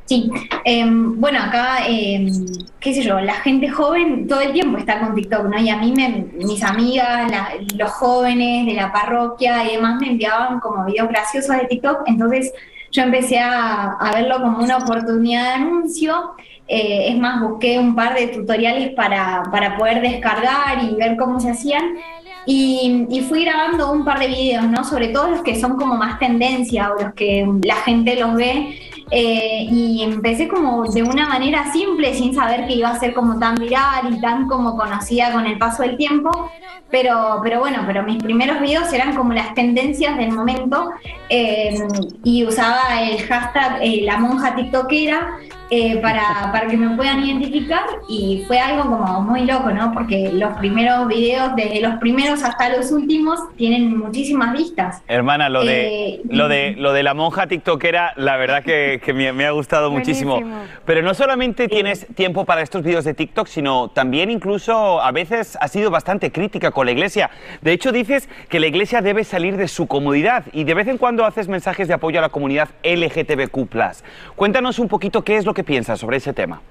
Sí, 0.09 0.31
em, 0.65 1.21
bueno, 1.21 1.39
acá, 1.39 1.87
em, 1.87 2.33
qué 2.81 2.95
sé 2.95 3.03
yo, 3.03 3.21
la 3.21 3.35
gente 3.35 3.69
joven 3.69 4.27
todo 4.27 4.41
el 4.41 4.55
tiempo 4.55 4.79
está 4.79 5.01
con 5.01 5.15
TikTok, 5.15 5.45
¿no? 5.45 5.59
Y 5.61 5.69
a 5.69 5.77
mí, 5.77 5.93
me, 5.93 6.25
mis 6.33 6.63
amigas, 6.63 7.31
los 7.77 7.91
jóvenes 7.91 8.65
de 8.65 8.73
la 8.73 8.91
parroquia 8.91 9.67
y 9.67 9.77
demás 9.77 10.01
me 10.01 10.13
enviaban 10.13 10.61
como 10.61 10.87
videos 10.87 11.09
graciosos 11.11 11.55
de 11.57 11.67
TikTok, 11.67 12.05
entonces 12.07 12.55
yo 12.91 13.03
empecé 13.03 13.39
a, 13.39 13.99
verlo 14.15 14.41
como 14.41 14.61
una 14.65 14.79
oportunidad 14.79 15.45
de 15.45 15.65
anuncio. 15.65 16.33
Eh, 16.67 17.11
es 17.11 17.19
más, 17.19 17.43
busqué 17.43 17.79
un 17.79 17.95
par 17.95 18.15
de 18.15 18.29
tutoriales 18.29 18.95
para, 18.95 19.43
para 19.51 19.77
poder 19.77 20.01
descargar 20.01 20.85
y 20.85 20.95
ver 20.95 21.19
cómo 21.19 21.39
se 21.39 21.51
hacían. 21.51 21.97
Y, 22.47 23.07
y, 23.11 23.21
fui 23.21 23.45
grabando 23.45 23.93
un 23.93 24.07
par 24.07 24.21
de 24.21 24.29
videos, 24.29 24.65
¿no? 24.69 24.83
Sobre 24.85 25.09
todo 25.09 25.29
los 25.29 25.43
que 25.43 25.61
son 25.61 25.77
como 25.77 25.97
más 25.97 26.19
tendencia 26.19 26.91
o 26.93 27.03
los 27.03 27.13
que 27.13 27.47
la 27.63 27.77
gente 27.77 28.17
los 28.17 28.35
ve 28.35 28.89
eh, 29.11 29.67
y 29.71 30.03
empecé 30.03 30.49
como 30.49 30.85
de 30.85 31.03
una 31.03 31.29
manera 31.29 31.73
simple, 31.73 32.15
sin 32.15 32.35
saber 32.35 32.67
que 32.67 32.75
iba 32.75 32.91
a 32.91 32.99
ser 32.99 33.15
como 33.15 33.39
tan 33.39 33.55
viral 33.55 34.15
y 34.15 34.21
tan 34.21 34.47
como 34.47 34.77
conocida 34.77 35.33
con 35.33 35.47
el 35.47 35.59
paso 35.59 35.83
del 35.83 35.97
tiempo. 35.97 36.51
Pero, 36.91 37.41
pero 37.43 37.61
bueno, 37.61 37.83
pero 37.87 38.03
mis 38.03 38.23
primeros 38.23 38.61
videos 38.61 38.91
eran 38.95 39.15
como 39.15 39.35
las 39.35 39.53
tendencias 39.55 40.17
del 40.17 40.33
momento 40.33 40.91
eh, 41.29 41.79
y 42.25 42.47
usaba 42.47 43.03
el 43.03 43.21
hashtag 43.21 43.81
eh, 43.83 44.01
la 44.05 44.17
monja 44.17 44.57
tiktokera 44.57 45.39
eh, 45.71 45.99
para, 45.99 46.51
para, 46.53 46.67
que 46.67 46.77
me 46.77 46.97
puedan 46.97 47.25
identificar 47.25 47.85
y 48.09 48.45
fue 48.47 48.59
algo 48.59 48.83
como 48.91 49.21
muy 49.21 49.43
loco, 49.45 49.71
¿no? 49.71 49.93
Porque 49.93 50.31
los 50.33 50.57
primeros 50.57 51.07
videos, 51.09 51.55
desde 51.57 51.81
los 51.81 51.95
primeros 51.97 52.43
hasta 52.43 52.75
los 52.75 52.91
últimos, 52.91 53.39
tienen 53.57 53.97
muchísimas 53.97 54.53
vistas. 54.53 55.03
Hermana, 55.07 55.49
lo 55.49 55.65
de, 55.65 56.09
eh, 56.09 56.21
lo 56.29 56.49
de, 56.49 56.75
lo 56.77 56.93
de 56.93 57.03
la 57.03 57.15
monja 57.15 57.47
tiktokera, 57.47 58.13
la 58.17 58.37
verdad 58.37 58.63
que, 58.63 59.01
que 59.05 59.13
me, 59.13 59.45
ha 59.45 59.51
gustado 59.51 59.91
muchísimo. 59.93 60.41
Pero 60.85 61.03
no 61.03 61.15
solamente 61.15 61.69
tienes 61.69 62.07
tiempo 62.15 62.45
para 62.45 62.63
estos 62.63 62.83
vídeos 62.83 63.05
de 63.05 63.15
TikTok, 63.15 63.47
sino 63.47 63.89
también 63.89 64.31
incluso 64.31 65.01
a 65.01 65.13
veces 65.13 65.59
has 65.61 65.71
sido 65.71 65.91
bastante 65.91 66.33
crítica 66.33 66.71
con 66.71 66.87
la 66.87 66.93
iglesia. 66.93 67.31
De 67.61 67.73
hecho, 67.73 67.93
dices 67.93 68.29
que 68.49 68.61
la 68.61 68.67
iglesia 68.67 69.03
debe 69.03 69.25
salir 69.25 69.57
de 69.57 69.69
su 69.69 69.87
comodidad 69.87 70.45
y 70.53 70.65
de 70.65 70.75
vez 70.75 70.89
en 70.89 70.99
cuando 70.99 71.25
haces 71.25 71.49
mensajes 71.49 71.89
de 71.89 71.95
apoyo 71.95 72.19
a 72.19 72.23
la 72.23 72.29
comunidad 72.31 72.71
LGTBQ. 72.83 73.69
Cuéntanos 74.37 74.79
un 74.79 74.89
poquito 74.89 75.23
qué 75.23 75.37
es 75.37 75.45
lo 75.45 75.55
que 75.59 75.65
piensas 75.65 75.99
sobre 75.99 76.19
ese 76.19 76.33
tema? 76.33 76.63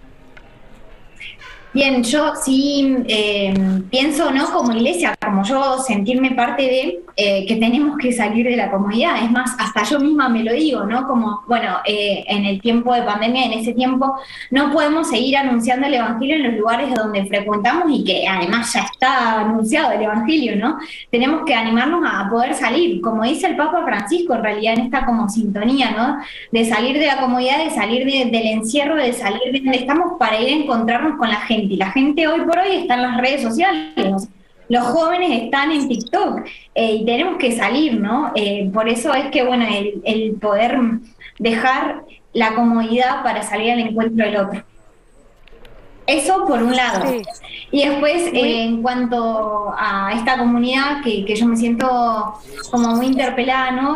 Bien, 1.73 2.01
yo 2.05 2.33
sí 2.41 3.03
eh, 3.09 3.53
pienso, 3.89 4.31
¿no? 4.31 4.49
Como 4.53 4.71
iglesia, 4.71 5.13
como 5.27 5.43
yo 5.43 5.79
sentirme 5.79 6.31
parte 6.31 6.63
de 6.63 6.99
eh, 7.17 7.45
que 7.45 7.57
tenemos 7.57 7.97
que 7.97 8.13
salir 8.13 8.45
de 8.45 8.55
la 8.55 8.71
comunidad. 8.71 9.23
Es 9.23 9.29
más, 9.29 9.55
hasta 9.59 9.83
yo 9.83 9.99
misma 9.99 10.29
me 10.29 10.43
lo 10.43 10.53
digo, 10.53 10.85
¿no? 10.85 11.05
Como, 11.05 11.43
bueno, 11.47 11.79
eh, 11.85 12.23
en 12.27 12.45
el 12.45 12.61
tiempo 12.61 12.93
de 12.93 13.01
pandemia, 13.01 13.45
en 13.45 13.53
ese 13.53 13.73
tiempo, 13.73 14.15
no 14.51 14.71
podemos 14.71 15.09
seguir 15.09 15.35
anunciando 15.35 15.87
el 15.87 15.95
Evangelio 15.95 16.35
en 16.37 16.43
los 16.43 16.53
lugares 16.53 16.93
donde 16.93 17.25
frecuentamos 17.25 17.91
y 17.91 18.05
que 18.05 18.25
además 18.25 18.71
ya 18.71 18.81
está 18.81 19.41
anunciado 19.41 19.91
el 19.91 20.03
Evangelio, 20.03 20.55
¿no? 20.55 20.77
Tenemos 21.11 21.43
que 21.45 21.53
animarnos 21.53 22.03
a 22.09 22.29
poder 22.29 22.53
salir, 22.53 23.01
como 23.01 23.23
dice 23.23 23.47
el 23.47 23.57
Papa 23.57 23.83
Francisco, 23.83 24.35
en 24.35 24.43
realidad 24.43 24.75
en 24.75 24.85
esta 24.85 25.05
como 25.05 25.27
sintonía, 25.27 25.91
¿no? 25.91 26.19
De 26.51 26.63
salir 26.63 26.97
de 26.97 27.07
la 27.07 27.19
comunidad, 27.19 27.65
de 27.65 27.71
salir 27.71 28.05
del 28.05 28.47
encierro, 28.47 28.95
de 28.95 29.11
salir 29.11 29.51
de 29.51 29.59
donde 29.59 29.79
estamos 29.79 30.13
para 30.17 30.39
ir 30.39 30.47
a 30.47 30.61
encontrarnos 30.63 31.17
con 31.17 31.29
la 31.29 31.41
gente 31.41 31.73
y 31.73 31.77
la 31.77 31.91
gente 31.91 32.27
hoy 32.27 32.41
por 32.41 32.57
hoy 32.59 32.75
está 32.75 32.93
en 32.93 33.01
las 33.01 33.17
redes 33.17 33.41
sociales. 33.41 34.29
Los 34.69 34.83
jóvenes 34.85 35.43
están 35.43 35.71
en 35.71 35.87
TikTok 35.87 36.41
eh, 36.75 36.95
y 36.95 37.05
tenemos 37.05 37.37
que 37.37 37.51
salir, 37.53 37.99
¿no? 37.99 38.31
Eh, 38.35 38.69
por 38.73 38.89
eso 38.89 39.13
es 39.13 39.31
que, 39.31 39.43
bueno, 39.43 39.65
el, 40.03 40.33
poder 40.41 40.77
dejar 41.39 42.03
la 42.33 42.53
comodidad 42.53 43.23
para 43.23 43.43
salir 43.43 43.71
al 43.71 43.79
encuentro 43.79 44.25
del 44.25 44.37
otro. 44.37 44.63
Eso 46.05 46.45
por 46.45 46.63
un 46.63 46.75
lado. 46.75 47.05
Y 47.71 47.85
después, 47.85 48.27
eh, 48.33 48.63
en 48.63 48.81
cuanto 48.81 49.73
a 49.77 50.13
esta 50.15 50.37
comunidad, 50.37 51.01
que, 51.03 51.25
que, 51.25 51.35
yo 51.35 51.45
me 51.45 51.57
siento 51.57 52.33
como 52.71 52.95
muy 52.95 53.07
interpelada, 53.07 53.71
¿no? 53.71 53.95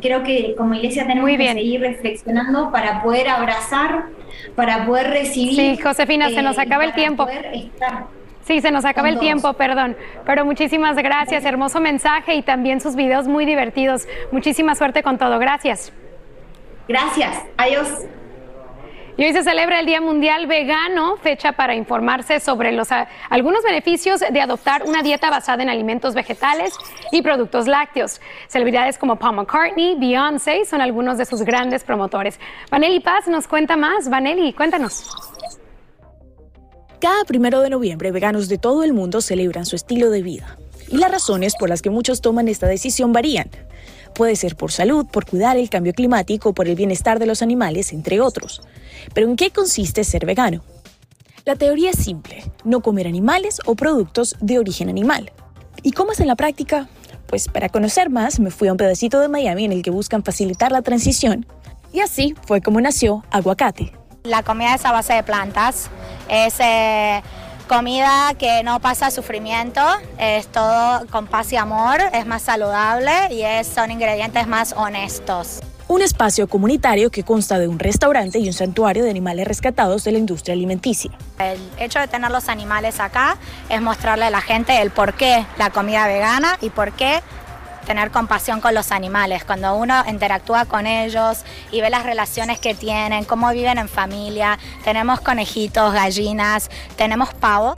creo 0.00 0.24
que 0.24 0.56
como 0.56 0.74
iglesia 0.74 1.06
tenemos 1.06 1.30
que 1.30 1.52
seguir 1.52 1.80
reflexionando 1.80 2.72
para 2.72 3.02
poder 3.02 3.28
abrazar 3.28 4.06
para 4.54 4.86
poder 4.86 5.10
recibir. 5.10 5.76
Sí, 5.76 5.82
Josefina, 5.82 6.28
se 6.30 6.42
nos 6.42 6.58
acaba 6.58 6.84
el 6.84 6.92
tiempo. 6.94 7.26
Sí, 8.44 8.60
se 8.60 8.70
nos 8.70 8.84
acaba 8.84 9.08
el 9.08 9.18
tiempo, 9.18 9.52
perdón. 9.52 9.96
Pero 10.26 10.44
muchísimas 10.44 10.96
gracias, 10.96 11.44
hermoso 11.44 11.80
mensaje 11.80 12.34
y 12.34 12.42
también 12.42 12.80
sus 12.80 12.96
videos 12.96 13.28
muy 13.28 13.46
divertidos. 13.46 14.06
Muchísima 14.32 14.74
suerte 14.74 15.02
con 15.02 15.18
todo. 15.18 15.38
Gracias. 15.38 15.92
Gracias. 16.88 17.36
Adiós. 17.56 17.88
Y 19.16 19.24
hoy 19.24 19.32
se 19.32 19.42
celebra 19.42 19.78
el 19.78 19.86
Día 19.86 20.00
Mundial 20.00 20.46
Vegano, 20.46 21.16
fecha 21.18 21.52
para 21.52 21.74
informarse 21.74 22.40
sobre 22.40 22.72
los, 22.72 22.88
algunos 23.28 23.62
beneficios 23.62 24.20
de 24.20 24.40
adoptar 24.40 24.84
una 24.86 25.02
dieta 25.02 25.28
basada 25.28 25.62
en 25.62 25.68
alimentos 25.68 26.14
vegetales 26.14 26.74
y 27.10 27.20
productos 27.20 27.68
lácteos. 27.68 28.22
Celebridades 28.48 28.96
como 28.96 29.16
Paul 29.16 29.36
McCartney, 29.36 29.96
Beyoncé 29.96 30.64
son 30.64 30.80
algunos 30.80 31.18
de 31.18 31.26
sus 31.26 31.42
grandes 31.42 31.84
promotores. 31.84 32.40
Vanelli 32.70 33.00
Paz 33.00 33.28
nos 33.28 33.46
cuenta 33.46 33.76
más. 33.76 34.08
Vanelli, 34.08 34.54
cuéntanos. 34.54 35.31
Cada 37.02 37.24
primero 37.24 37.62
de 37.62 37.70
noviembre, 37.70 38.12
veganos 38.12 38.48
de 38.48 38.58
todo 38.58 38.84
el 38.84 38.92
mundo 38.92 39.22
celebran 39.22 39.66
su 39.66 39.74
estilo 39.74 40.08
de 40.08 40.22
vida. 40.22 40.56
Y 40.88 40.98
las 40.98 41.10
razones 41.10 41.56
por 41.58 41.68
las 41.68 41.82
que 41.82 41.90
muchos 41.90 42.20
toman 42.20 42.46
esta 42.46 42.68
decisión 42.68 43.12
varían. 43.12 43.50
Puede 44.14 44.36
ser 44.36 44.54
por 44.54 44.70
salud, 44.70 45.04
por 45.06 45.26
cuidar 45.26 45.56
el 45.56 45.68
cambio 45.68 45.94
climático, 45.94 46.52
por 46.52 46.68
el 46.68 46.76
bienestar 46.76 47.18
de 47.18 47.26
los 47.26 47.42
animales, 47.42 47.92
entre 47.92 48.20
otros. 48.20 48.62
Pero 49.14 49.26
¿en 49.26 49.34
qué 49.34 49.50
consiste 49.50 50.04
ser 50.04 50.26
vegano? 50.26 50.62
La 51.44 51.56
teoría 51.56 51.90
es 51.90 51.98
simple, 51.98 52.44
no 52.62 52.82
comer 52.82 53.08
animales 53.08 53.58
o 53.66 53.74
productos 53.74 54.36
de 54.40 54.60
origen 54.60 54.88
animal. 54.88 55.32
¿Y 55.82 55.90
cómo 55.90 56.12
es 56.12 56.20
en 56.20 56.28
la 56.28 56.36
práctica? 56.36 56.88
Pues 57.26 57.48
para 57.48 57.68
conocer 57.68 58.10
más 58.10 58.38
me 58.38 58.52
fui 58.52 58.68
a 58.68 58.72
un 58.72 58.78
pedacito 58.78 59.18
de 59.18 59.26
Miami 59.26 59.64
en 59.64 59.72
el 59.72 59.82
que 59.82 59.90
buscan 59.90 60.22
facilitar 60.22 60.70
la 60.70 60.82
transición 60.82 61.46
y 61.92 61.98
así 61.98 62.36
fue 62.46 62.60
como 62.60 62.80
nació 62.80 63.24
Aguacate. 63.32 64.01
La 64.24 64.44
comida 64.44 64.76
es 64.76 64.84
a 64.84 64.92
base 64.92 65.14
de 65.14 65.24
plantas, 65.24 65.90
es 66.28 66.54
eh, 66.60 67.22
comida 67.66 68.34
que 68.38 68.62
no 68.62 68.78
pasa 68.78 69.10
sufrimiento, 69.10 69.80
es 70.16 70.46
todo 70.46 71.04
con 71.08 71.26
paz 71.26 71.52
y 71.52 71.56
amor, 71.56 72.00
es 72.12 72.24
más 72.24 72.42
saludable 72.42 73.10
y 73.32 73.42
es, 73.42 73.66
son 73.66 73.90
ingredientes 73.90 74.46
más 74.46 74.74
honestos 74.76 75.60
un 75.88 76.00
espacio 76.00 76.48
comunitario 76.48 77.10
que 77.10 77.22
consta 77.22 77.58
de 77.58 77.68
un 77.68 77.78
restaurante 77.78 78.38
y 78.38 78.46
un 78.46 78.54
santuario 78.54 79.04
de 79.04 79.10
animales 79.10 79.46
rescatados 79.46 80.04
de 80.04 80.12
la 80.12 80.18
industria 80.18 80.54
alimenticia. 80.54 81.10
El 81.38 81.60
hecho 81.78 81.98
de 81.98 82.08
tener 82.08 82.30
los 82.30 82.48
animales 82.48 82.98
acá 82.98 83.36
es 83.68 83.82
mostrarle 83.82 84.24
a 84.24 84.30
la 84.30 84.40
gente 84.40 84.80
el 84.80 84.90
por 84.90 85.12
qué 85.12 85.44
la 85.58 85.68
comida 85.68 86.06
vegana 86.06 86.56
y 86.62 86.70
por 86.70 86.92
qué 86.92 87.20
tener 87.86 88.10
compasión 88.10 88.60
con 88.60 88.74
los 88.74 88.92
animales. 88.92 89.44
Cuando 89.44 89.74
uno 89.74 90.02
interactúa 90.08 90.64
con 90.64 90.86
ellos 90.86 91.44
y 91.70 91.80
ve 91.80 91.90
las 91.90 92.04
relaciones 92.04 92.58
que 92.58 92.74
tienen, 92.74 93.24
cómo 93.24 93.50
viven 93.50 93.78
en 93.78 93.88
familia, 93.88 94.58
tenemos 94.84 95.20
conejitos, 95.20 95.92
gallinas, 95.92 96.70
tenemos 96.96 97.34
pavo. 97.34 97.76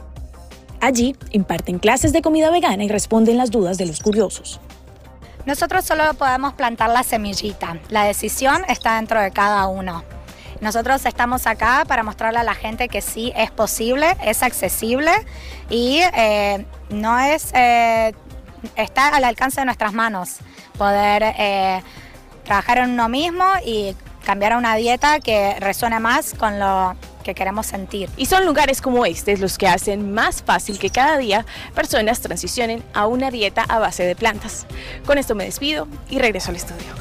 Allí 0.80 1.16
imparten 1.30 1.78
clases 1.78 2.12
de 2.12 2.22
comida 2.22 2.50
vegana 2.50 2.84
y 2.84 2.88
responden 2.88 3.38
las 3.38 3.50
dudas 3.50 3.78
de 3.78 3.86
los 3.86 4.00
curiosos. 4.00 4.60
Nosotros 5.46 5.84
solo 5.84 6.14
podemos 6.14 6.54
plantar 6.54 6.90
la 6.90 7.02
semillita, 7.02 7.78
la 7.90 8.04
decisión 8.04 8.64
está 8.68 8.96
dentro 8.96 9.20
de 9.20 9.30
cada 9.30 9.66
uno. 9.66 10.02
Nosotros 10.60 11.04
estamos 11.04 11.46
acá 11.46 11.84
para 11.86 12.02
mostrarle 12.02 12.38
a 12.38 12.42
la 12.42 12.54
gente 12.54 12.88
que 12.88 13.02
sí 13.02 13.32
es 13.36 13.50
posible, 13.50 14.16
es 14.24 14.42
accesible 14.42 15.10
y 15.68 16.00
eh, 16.16 16.64
no 16.88 17.18
es, 17.18 17.50
eh, 17.54 18.14
está 18.76 19.08
al 19.08 19.24
alcance 19.24 19.60
de 19.60 19.64
nuestras 19.66 19.92
manos 19.92 20.38
poder 20.78 21.22
eh, 21.38 21.82
trabajar 22.44 22.78
en 22.78 22.90
uno 22.90 23.08
mismo 23.08 23.44
y 23.64 23.94
cambiar 24.24 24.54
a 24.54 24.58
una 24.58 24.74
dieta 24.76 25.20
que 25.20 25.56
resuene 25.60 26.00
más 26.00 26.34
con 26.34 26.58
lo 26.58 26.96
que 27.22 27.34
queremos 27.34 27.66
sentir. 27.66 28.08
Y 28.16 28.26
son 28.26 28.44
lugares 28.44 28.80
como 28.80 29.06
este 29.06 29.36
los 29.36 29.58
que 29.58 29.66
hacen 29.66 30.12
más 30.12 30.42
fácil 30.42 30.78
que 30.78 30.90
cada 30.90 31.16
día 31.18 31.44
personas 31.74 32.20
transicionen 32.20 32.82
a 32.92 33.06
una 33.06 33.30
dieta 33.30 33.64
a 33.68 33.78
base 33.78 34.04
de 34.04 34.14
plantas. 34.14 34.66
Con 35.06 35.18
esto 35.18 35.34
me 35.34 35.44
despido 35.44 35.88
y 36.10 36.18
regreso 36.18 36.50
al 36.50 36.56
estudio. 36.56 36.94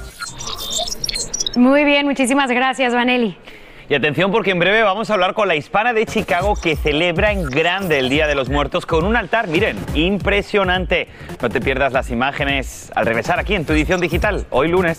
Muy 1.55 1.83
bien, 1.83 2.07
muchísimas 2.07 2.49
gracias, 2.49 2.93
Vanelli. 2.93 3.37
Y 3.93 3.95
atención 3.95 4.31
porque 4.31 4.49
en 4.49 4.57
breve 4.57 4.81
vamos 4.81 5.11
a 5.11 5.13
hablar 5.13 5.35
con 5.35 5.47
la 5.47 5.55
hispana 5.55 5.93
de 5.93 6.07
Chicago 6.07 6.55
que 6.55 6.75
celebra 6.75 7.31
en 7.31 7.43
grande 7.43 7.99
el 7.99 8.09
Día 8.09 8.25
de 8.25 8.33
los 8.33 8.49
Muertos 8.49 8.87
con 8.87 9.05
un 9.05 9.15
altar, 9.15 9.47
miren, 9.47 9.77
impresionante. 9.93 11.07
No 11.39 11.47
te 11.47 11.61
pierdas 11.61 11.93
las 11.93 12.09
imágenes 12.09 12.91
al 12.95 13.05
regresar 13.05 13.39
aquí 13.39 13.53
en 13.53 13.65
tu 13.65 13.73
edición 13.73 14.01
digital, 14.01 14.47
hoy 14.49 14.69
lunes. 14.69 14.97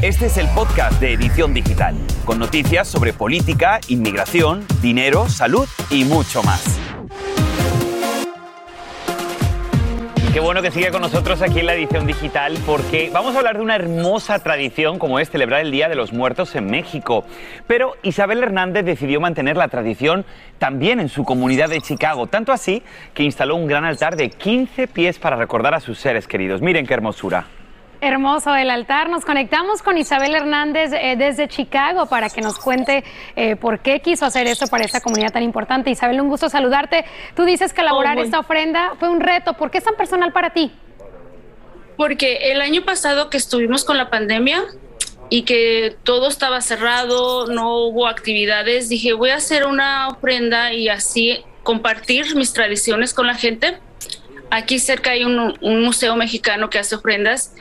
Este 0.00 0.24
es 0.24 0.38
el 0.38 0.48
podcast 0.54 0.98
de 1.02 1.12
Edición 1.12 1.52
Digital, 1.52 1.94
con 2.24 2.38
noticias 2.38 2.88
sobre 2.88 3.12
política, 3.12 3.78
inmigración, 3.88 4.64
dinero, 4.80 5.28
salud 5.28 5.68
y 5.90 6.04
mucho 6.04 6.42
más. 6.42 6.87
Qué 10.38 10.44
bueno 10.44 10.62
que 10.62 10.70
sigue 10.70 10.92
con 10.92 11.02
nosotros 11.02 11.42
aquí 11.42 11.58
en 11.58 11.66
la 11.66 11.74
edición 11.74 12.06
digital 12.06 12.56
porque 12.64 13.10
vamos 13.12 13.34
a 13.34 13.38
hablar 13.38 13.56
de 13.56 13.62
una 13.64 13.74
hermosa 13.74 14.38
tradición 14.38 15.00
como 15.00 15.18
es 15.18 15.30
celebrar 15.30 15.62
el 15.62 15.72
Día 15.72 15.88
de 15.88 15.96
los 15.96 16.12
Muertos 16.12 16.54
en 16.54 16.70
México. 16.70 17.24
Pero 17.66 17.96
Isabel 18.04 18.40
Hernández 18.40 18.84
decidió 18.84 19.20
mantener 19.20 19.56
la 19.56 19.66
tradición 19.66 20.24
también 20.58 21.00
en 21.00 21.08
su 21.08 21.24
comunidad 21.24 21.70
de 21.70 21.80
Chicago, 21.80 22.28
tanto 22.28 22.52
así 22.52 22.84
que 23.14 23.24
instaló 23.24 23.56
un 23.56 23.66
gran 23.66 23.84
altar 23.84 24.14
de 24.14 24.30
15 24.30 24.86
pies 24.86 25.18
para 25.18 25.34
recordar 25.34 25.74
a 25.74 25.80
sus 25.80 25.98
seres 25.98 26.28
queridos. 26.28 26.62
Miren 26.62 26.86
qué 26.86 26.94
hermosura. 26.94 27.57
Hermoso 28.00 28.54
el 28.54 28.70
altar. 28.70 29.10
Nos 29.10 29.24
conectamos 29.24 29.82
con 29.82 29.98
Isabel 29.98 30.32
Hernández 30.34 30.92
eh, 30.92 31.16
desde 31.18 31.48
Chicago 31.48 32.06
para 32.06 32.30
que 32.30 32.40
nos 32.40 32.56
cuente 32.58 33.02
eh, 33.34 33.56
por 33.56 33.80
qué 33.80 34.00
quiso 34.00 34.24
hacer 34.24 34.46
esto 34.46 34.68
para 34.68 34.84
esta 34.84 35.00
comunidad 35.00 35.32
tan 35.32 35.42
importante. 35.42 35.90
Isabel, 35.90 36.20
un 36.20 36.28
gusto 36.28 36.48
saludarte. 36.48 37.04
Tú 37.34 37.44
dices 37.44 37.72
que 37.72 37.80
elaborar 37.80 38.18
Oh, 38.18 38.22
esta 38.22 38.38
ofrenda 38.38 38.92
fue 39.00 39.08
un 39.08 39.20
reto. 39.20 39.54
¿Por 39.54 39.72
qué 39.72 39.78
es 39.78 39.84
tan 39.84 39.96
personal 39.96 40.32
para 40.32 40.50
ti? 40.50 40.70
Porque 41.96 42.52
el 42.52 42.60
año 42.60 42.84
pasado 42.84 43.30
que 43.30 43.36
estuvimos 43.36 43.84
con 43.84 43.98
la 43.98 44.10
pandemia 44.10 44.62
y 45.28 45.42
que 45.42 45.96
todo 46.04 46.28
estaba 46.28 46.60
cerrado, 46.60 47.48
no 47.48 47.78
hubo 47.78 48.06
actividades, 48.06 48.88
dije, 48.88 49.12
voy 49.12 49.30
a 49.30 49.36
hacer 49.36 49.66
una 49.66 50.08
ofrenda 50.08 50.72
y 50.72 50.88
así 50.88 51.44
compartir 51.64 52.36
mis 52.36 52.52
tradiciones 52.52 53.12
con 53.12 53.26
la 53.26 53.34
gente. 53.34 53.78
Aquí 54.50 54.78
cerca 54.78 55.10
hay 55.10 55.24
un, 55.24 55.54
un 55.60 55.82
museo 55.82 56.14
mexicano 56.16 56.70
que 56.70 56.78
hace 56.78 56.94
ofrendas 56.94 57.54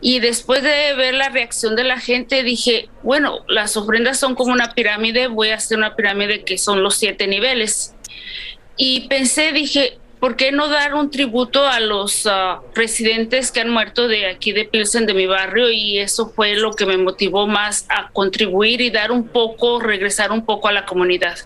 y 0.00 0.20
después 0.20 0.62
de 0.62 0.94
ver 0.94 1.14
la 1.14 1.28
reacción 1.28 1.76
de 1.76 1.84
la 1.84 1.98
gente 1.98 2.42
dije, 2.42 2.88
bueno, 3.02 3.40
las 3.48 3.76
ofrendas 3.76 4.18
son 4.18 4.34
como 4.34 4.52
una 4.52 4.72
pirámide, 4.74 5.26
voy 5.26 5.50
a 5.50 5.56
hacer 5.56 5.76
una 5.76 5.94
pirámide 5.94 6.42
que 6.42 6.56
son 6.56 6.82
los 6.82 6.96
siete 6.96 7.26
niveles. 7.26 7.94
Y 8.76 9.08
pensé, 9.08 9.52
dije, 9.52 9.98
¿por 10.18 10.36
qué 10.36 10.52
no 10.52 10.68
dar 10.68 10.94
un 10.94 11.10
tributo 11.10 11.66
a 11.66 11.80
los 11.80 12.26
ah, 12.26 12.60
residentes 12.74 13.52
que 13.52 13.60
han 13.60 13.68
muerto 13.68 14.08
de 14.08 14.26
aquí 14.26 14.52
de 14.52 14.64
Pilsen, 14.64 15.04
de 15.04 15.12
mi 15.12 15.26
barrio? 15.26 15.70
Y 15.70 15.98
eso 15.98 16.30
fue 16.30 16.54
lo 16.54 16.72
que 16.72 16.86
me 16.86 16.96
motivó 16.96 17.46
más 17.46 17.84
a 17.90 18.08
contribuir 18.10 18.80
y 18.80 18.88
dar 18.88 19.12
un 19.12 19.28
poco, 19.28 19.80
regresar 19.80 20.32
un 20.32 20.46
poco 20.46 20.68
a 20.68 20.72
la 20.72 20.86
comunidad. 20.86 21.36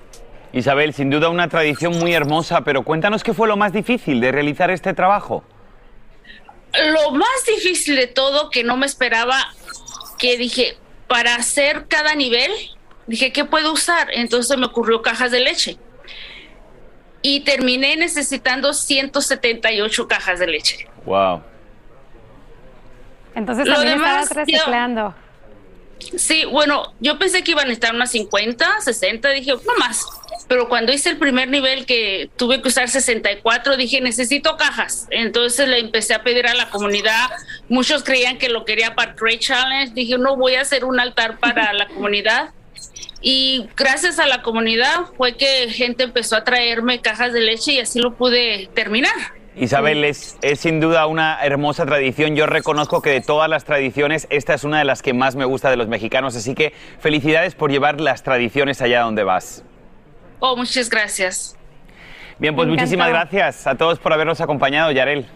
Isabel, 0.53 0.95
sin 0.95 1.11
duda 1.11 1.29
una 1.29 1.49
tradición 1.49 1.99
muy 1.99 2.15
hermosa, 2.15 2.61
pero 2.61 2.85
cuéntanos 2.85 3.25
qué 3.25 3.35
fue 3.35 3.49
lo 3.49 3.57
más 3.57 3.73
difícil 3.73 4.21
de 4.21 4.31
realizar 4.31 4.71
este 4.71 4.95
trabajo. 4.95 5.43
Lo 6.93 7.11
más 7.13 7.45
difícil 7.47 7.97
de 7.97 8.07
todo 8.07 8.51
que 8.51 8.65
no 8.65 8.77
me 8.77 8.87
esperaba, 8.87 9.53
que 10.19 10.37
dije, 10.37 10.77
para 11.09 11.35
hacer 11.37 11.87
cada 11.89 12.15
nivel, 12.15 12.51
dije, 13.07 13.33
¿qué 13.33 13.45
puedo 13.45 13.73
usar? 13.73 14.09
Entonces 14.13 14.57
me 14.57 14.67
ocurrió 14.67 15.03
cajas 15.03 15.31
de 15.31 15.41
leche. 15.41 15.79
Y 17.23 17.41
terminé 17.41 17.97
necesitando 17.97 18.75
178 18.75 20.09
cajas 20.09 20.39
de 20.41 20.47
leche. 20.47 20.89
Wow. 21.05 21.43
Entonces 23.35 23.67
Lo 23.67 23.75
también 23.77 23.99
demás, 23.99 24.25
estabas 24.25 24.47
yo- 24.49 24.55
reciclando. 24.59 25.15
Sí, 26.17 26.45
bueno, 26.45 26.93
yo 27.01 27.19
pensé 27.19 27.43
que 27.43 27.53
iban 27.53 27.69
a 27.69 27.73
estar 27.73 27.95
unas 27.95 28.11
50, 28.11 28.81
60, 28.81 29.31
dije, 29.31 29.53
no 29.53 29.75
más. 29.79 30.05
Pero 30.49 30.69
cuando 30.69 30.93
hice 30.93 31.11
el 31.11 31.17
primer 31.17 31.49
nivel 31.49 31.87
que 31.87 32.31
tuve 32.37 32.61
que 32.61 32.69
usar 32.69 32.89
64, 32.89 33.77
dije, 33.77 34.01
necesito 34.01 34.57
cajas. 34.57 35.07
Entonces 35.11 35.69
le 35.69 35.79
empecé 35.79 36.15
a 36.15 36.23
pedir 36.23 36.47
a 36.47 36.55
la 36.55 36.69
comunidad. 36.71 37.31
Muchos 37.69 38.05
creían 38.05 38.39
que 38.39 38.49
lo 38.49 38.65
quería 38.65 38.95
para 38.95 39.15
Trade 39.15 39.39
Challenge. 39.39 39.95
Dije, 39.95 40.19
no, 40.19 40.37
voy 40.37 40.55
a 40.55 40.61
hacer 40.63 40.85
un 40.85 41.01
altar 41.01 41.39
para 41.39 41.73
la 41.75 41.89
comunidad. 41.89 42.51
Y 43.23 43.67
gracias 43.75 44.19
a 44.19 44.27
la 44.27 44.43
comunidad 44.43 45.07
fue 45.17 45.37
que 45.37 45.71
gente 45.71 46.05
empezó 46.05 46.37
a 46.37 46.45
traerme 46.45 47.01
cajas 47.01 47.33
de 47.33 47.41
leche 47.41 47.73
y 47.73 47.81
así 47.81 47.99
lo 47.99 48.15
pude 48.15 48.69
terminar. 48.75 49.15
Isabel, 49.57 50.05
es, 50.05 50.37
es 50.43 50.61
sin 50.61 50.81
duda 50.81 51.07
una 51.07 51.39
hermosa 51.43 51.87
tradición. 51.87 52.35
Yo 52.35 52.47
reconozco 52.47 53.03
que 53.03 53.11
de 53.11 53.21
todas 53.21 53.49
las 53.49 53.65
tradiciones, 53.65 54.27
esta 54.31 54.55
es 54.55 54.65
una 54.65 54.79
de 54.79 54.85
las 54.85 55.03
que 55.03 55.13
más 55.13 55.37
me 55.37 55.45
gusta 55.45 55.71
de 55.71 55.77
los 55.77 55.89
mexicanos. 55.89 56.35
Así 56.35 56.55
que 56.55 56.73
felicidades 56.99 57.55
por 57.55 57.71
llevar 57.71 58.01
las 58.01 58.23
tradiciones 58.23 58.83
allá 58.83 59.03
donde 59.03 59.23
vas. 59.23 59.65
Oh, 60.41 60.57
muchas 60.57 60.91
gracias. 60.91 61.57
Bien, 62.39 62.57
pues 62.57 62.69
muchísimas 62.69 63.09
gracias 63.09 63.67
a 63.67 63.77
todos 63.77 63.99
por 64.01 64.13
habernos 64.13 64.41
acompañado, 64.41 64.91
Yarel. 64.91 65.27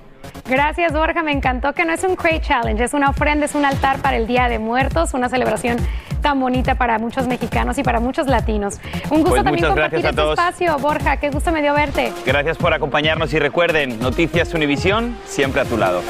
Gracias, 0.48 0.92
Borja. 0.92 1.22
Me 1.22 1.33
encantó 1.33 1.72
que 1.72 1.85
no 1.85 1.92
es 1.92 2.02
un 2.04 2.16
Crate 2.16 2.40
Challenge, 2.40 2.83
es 2.83 2.94
una 2.94 3.11
ofrenda, 3.11 3.44
es 3.46 3.54
un 3.54 3.64
altar 3.64 3.98
para 3.98 4.16
el 4.16 4.26
Día 4.26 4.48
de 4.48 4.59
Muertos, 4.59 5.14
una 5.14 5.28
celebración 5.28 5.76
tan 6.22 6.40
bonita 6.40 6.74
para 6.74 6.98
muchos 6.98 7.26
mexicanos 7.28 7.78
y 7.78 7.83
para 7.83 8.00
muchos 8.00 8.26
latinos. 8.26 8.78
Un 9.11 9.18
gusto 9.18 9.31
Pues 9.31 9.44
también 9.44 9.66
compartir 9.66 9.98
este 10.00 10.12
todos. 10.12 10.38
espacio, 10.38 10.78
Borja. 10.78 11.18
Qué 11.18 11.31
gusto 11.31 11.52
me 11.52 11.62
dio 11.62 11.74
verte. 11.74 12.12
Gracias 12.26 12.57
por 12.57 12.72
acompañarnos 12.72 13.33
y 13.35 13.38
recuerden, 13.38 13.98
Noticias 14.00 14.52
Univisión, 14.54 15.16
siempre 15.26 15.61
a 15.61 15.64
tu 15.64 15.76
lado. 15.76 16.02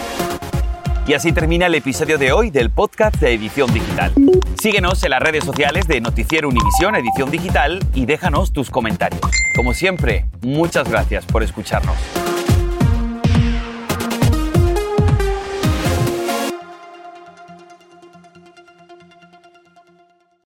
Y 1.06 1.14
así 1.14 1.32
termina 1.32 1.66
el 1.66 1.74
episodio 1.74 2.18
de 2.18 2.32
hoy 2.32 2.50
del 2.50 2.70
podcast 2.70 3.16
de 3.16 3.32
Edición 3.32 3.72
Digital. 3.72 4.12
Síguenos 4.60 5.02
en 5.04 5.10
las 5.10 5.20
redes 5.20 5.42
sociales 5.44 5.88
de 5.88 6.00
Noticiero 6.02 6.48
Univisión 6.48 6.94
Edición 6.96 7.30
Digital 7.30 7.80
y 7.94 8.04
déjanos 8.06 8.52
tus 8.52 8.70
comentarios. 8.70 9.22
Como 9.56 9.72
siempre, 9.72 10.26
muchas 10.42 10.88
gracias 10.88 11.24
por 11.24 11.42
escucharnos. 11.42 11.96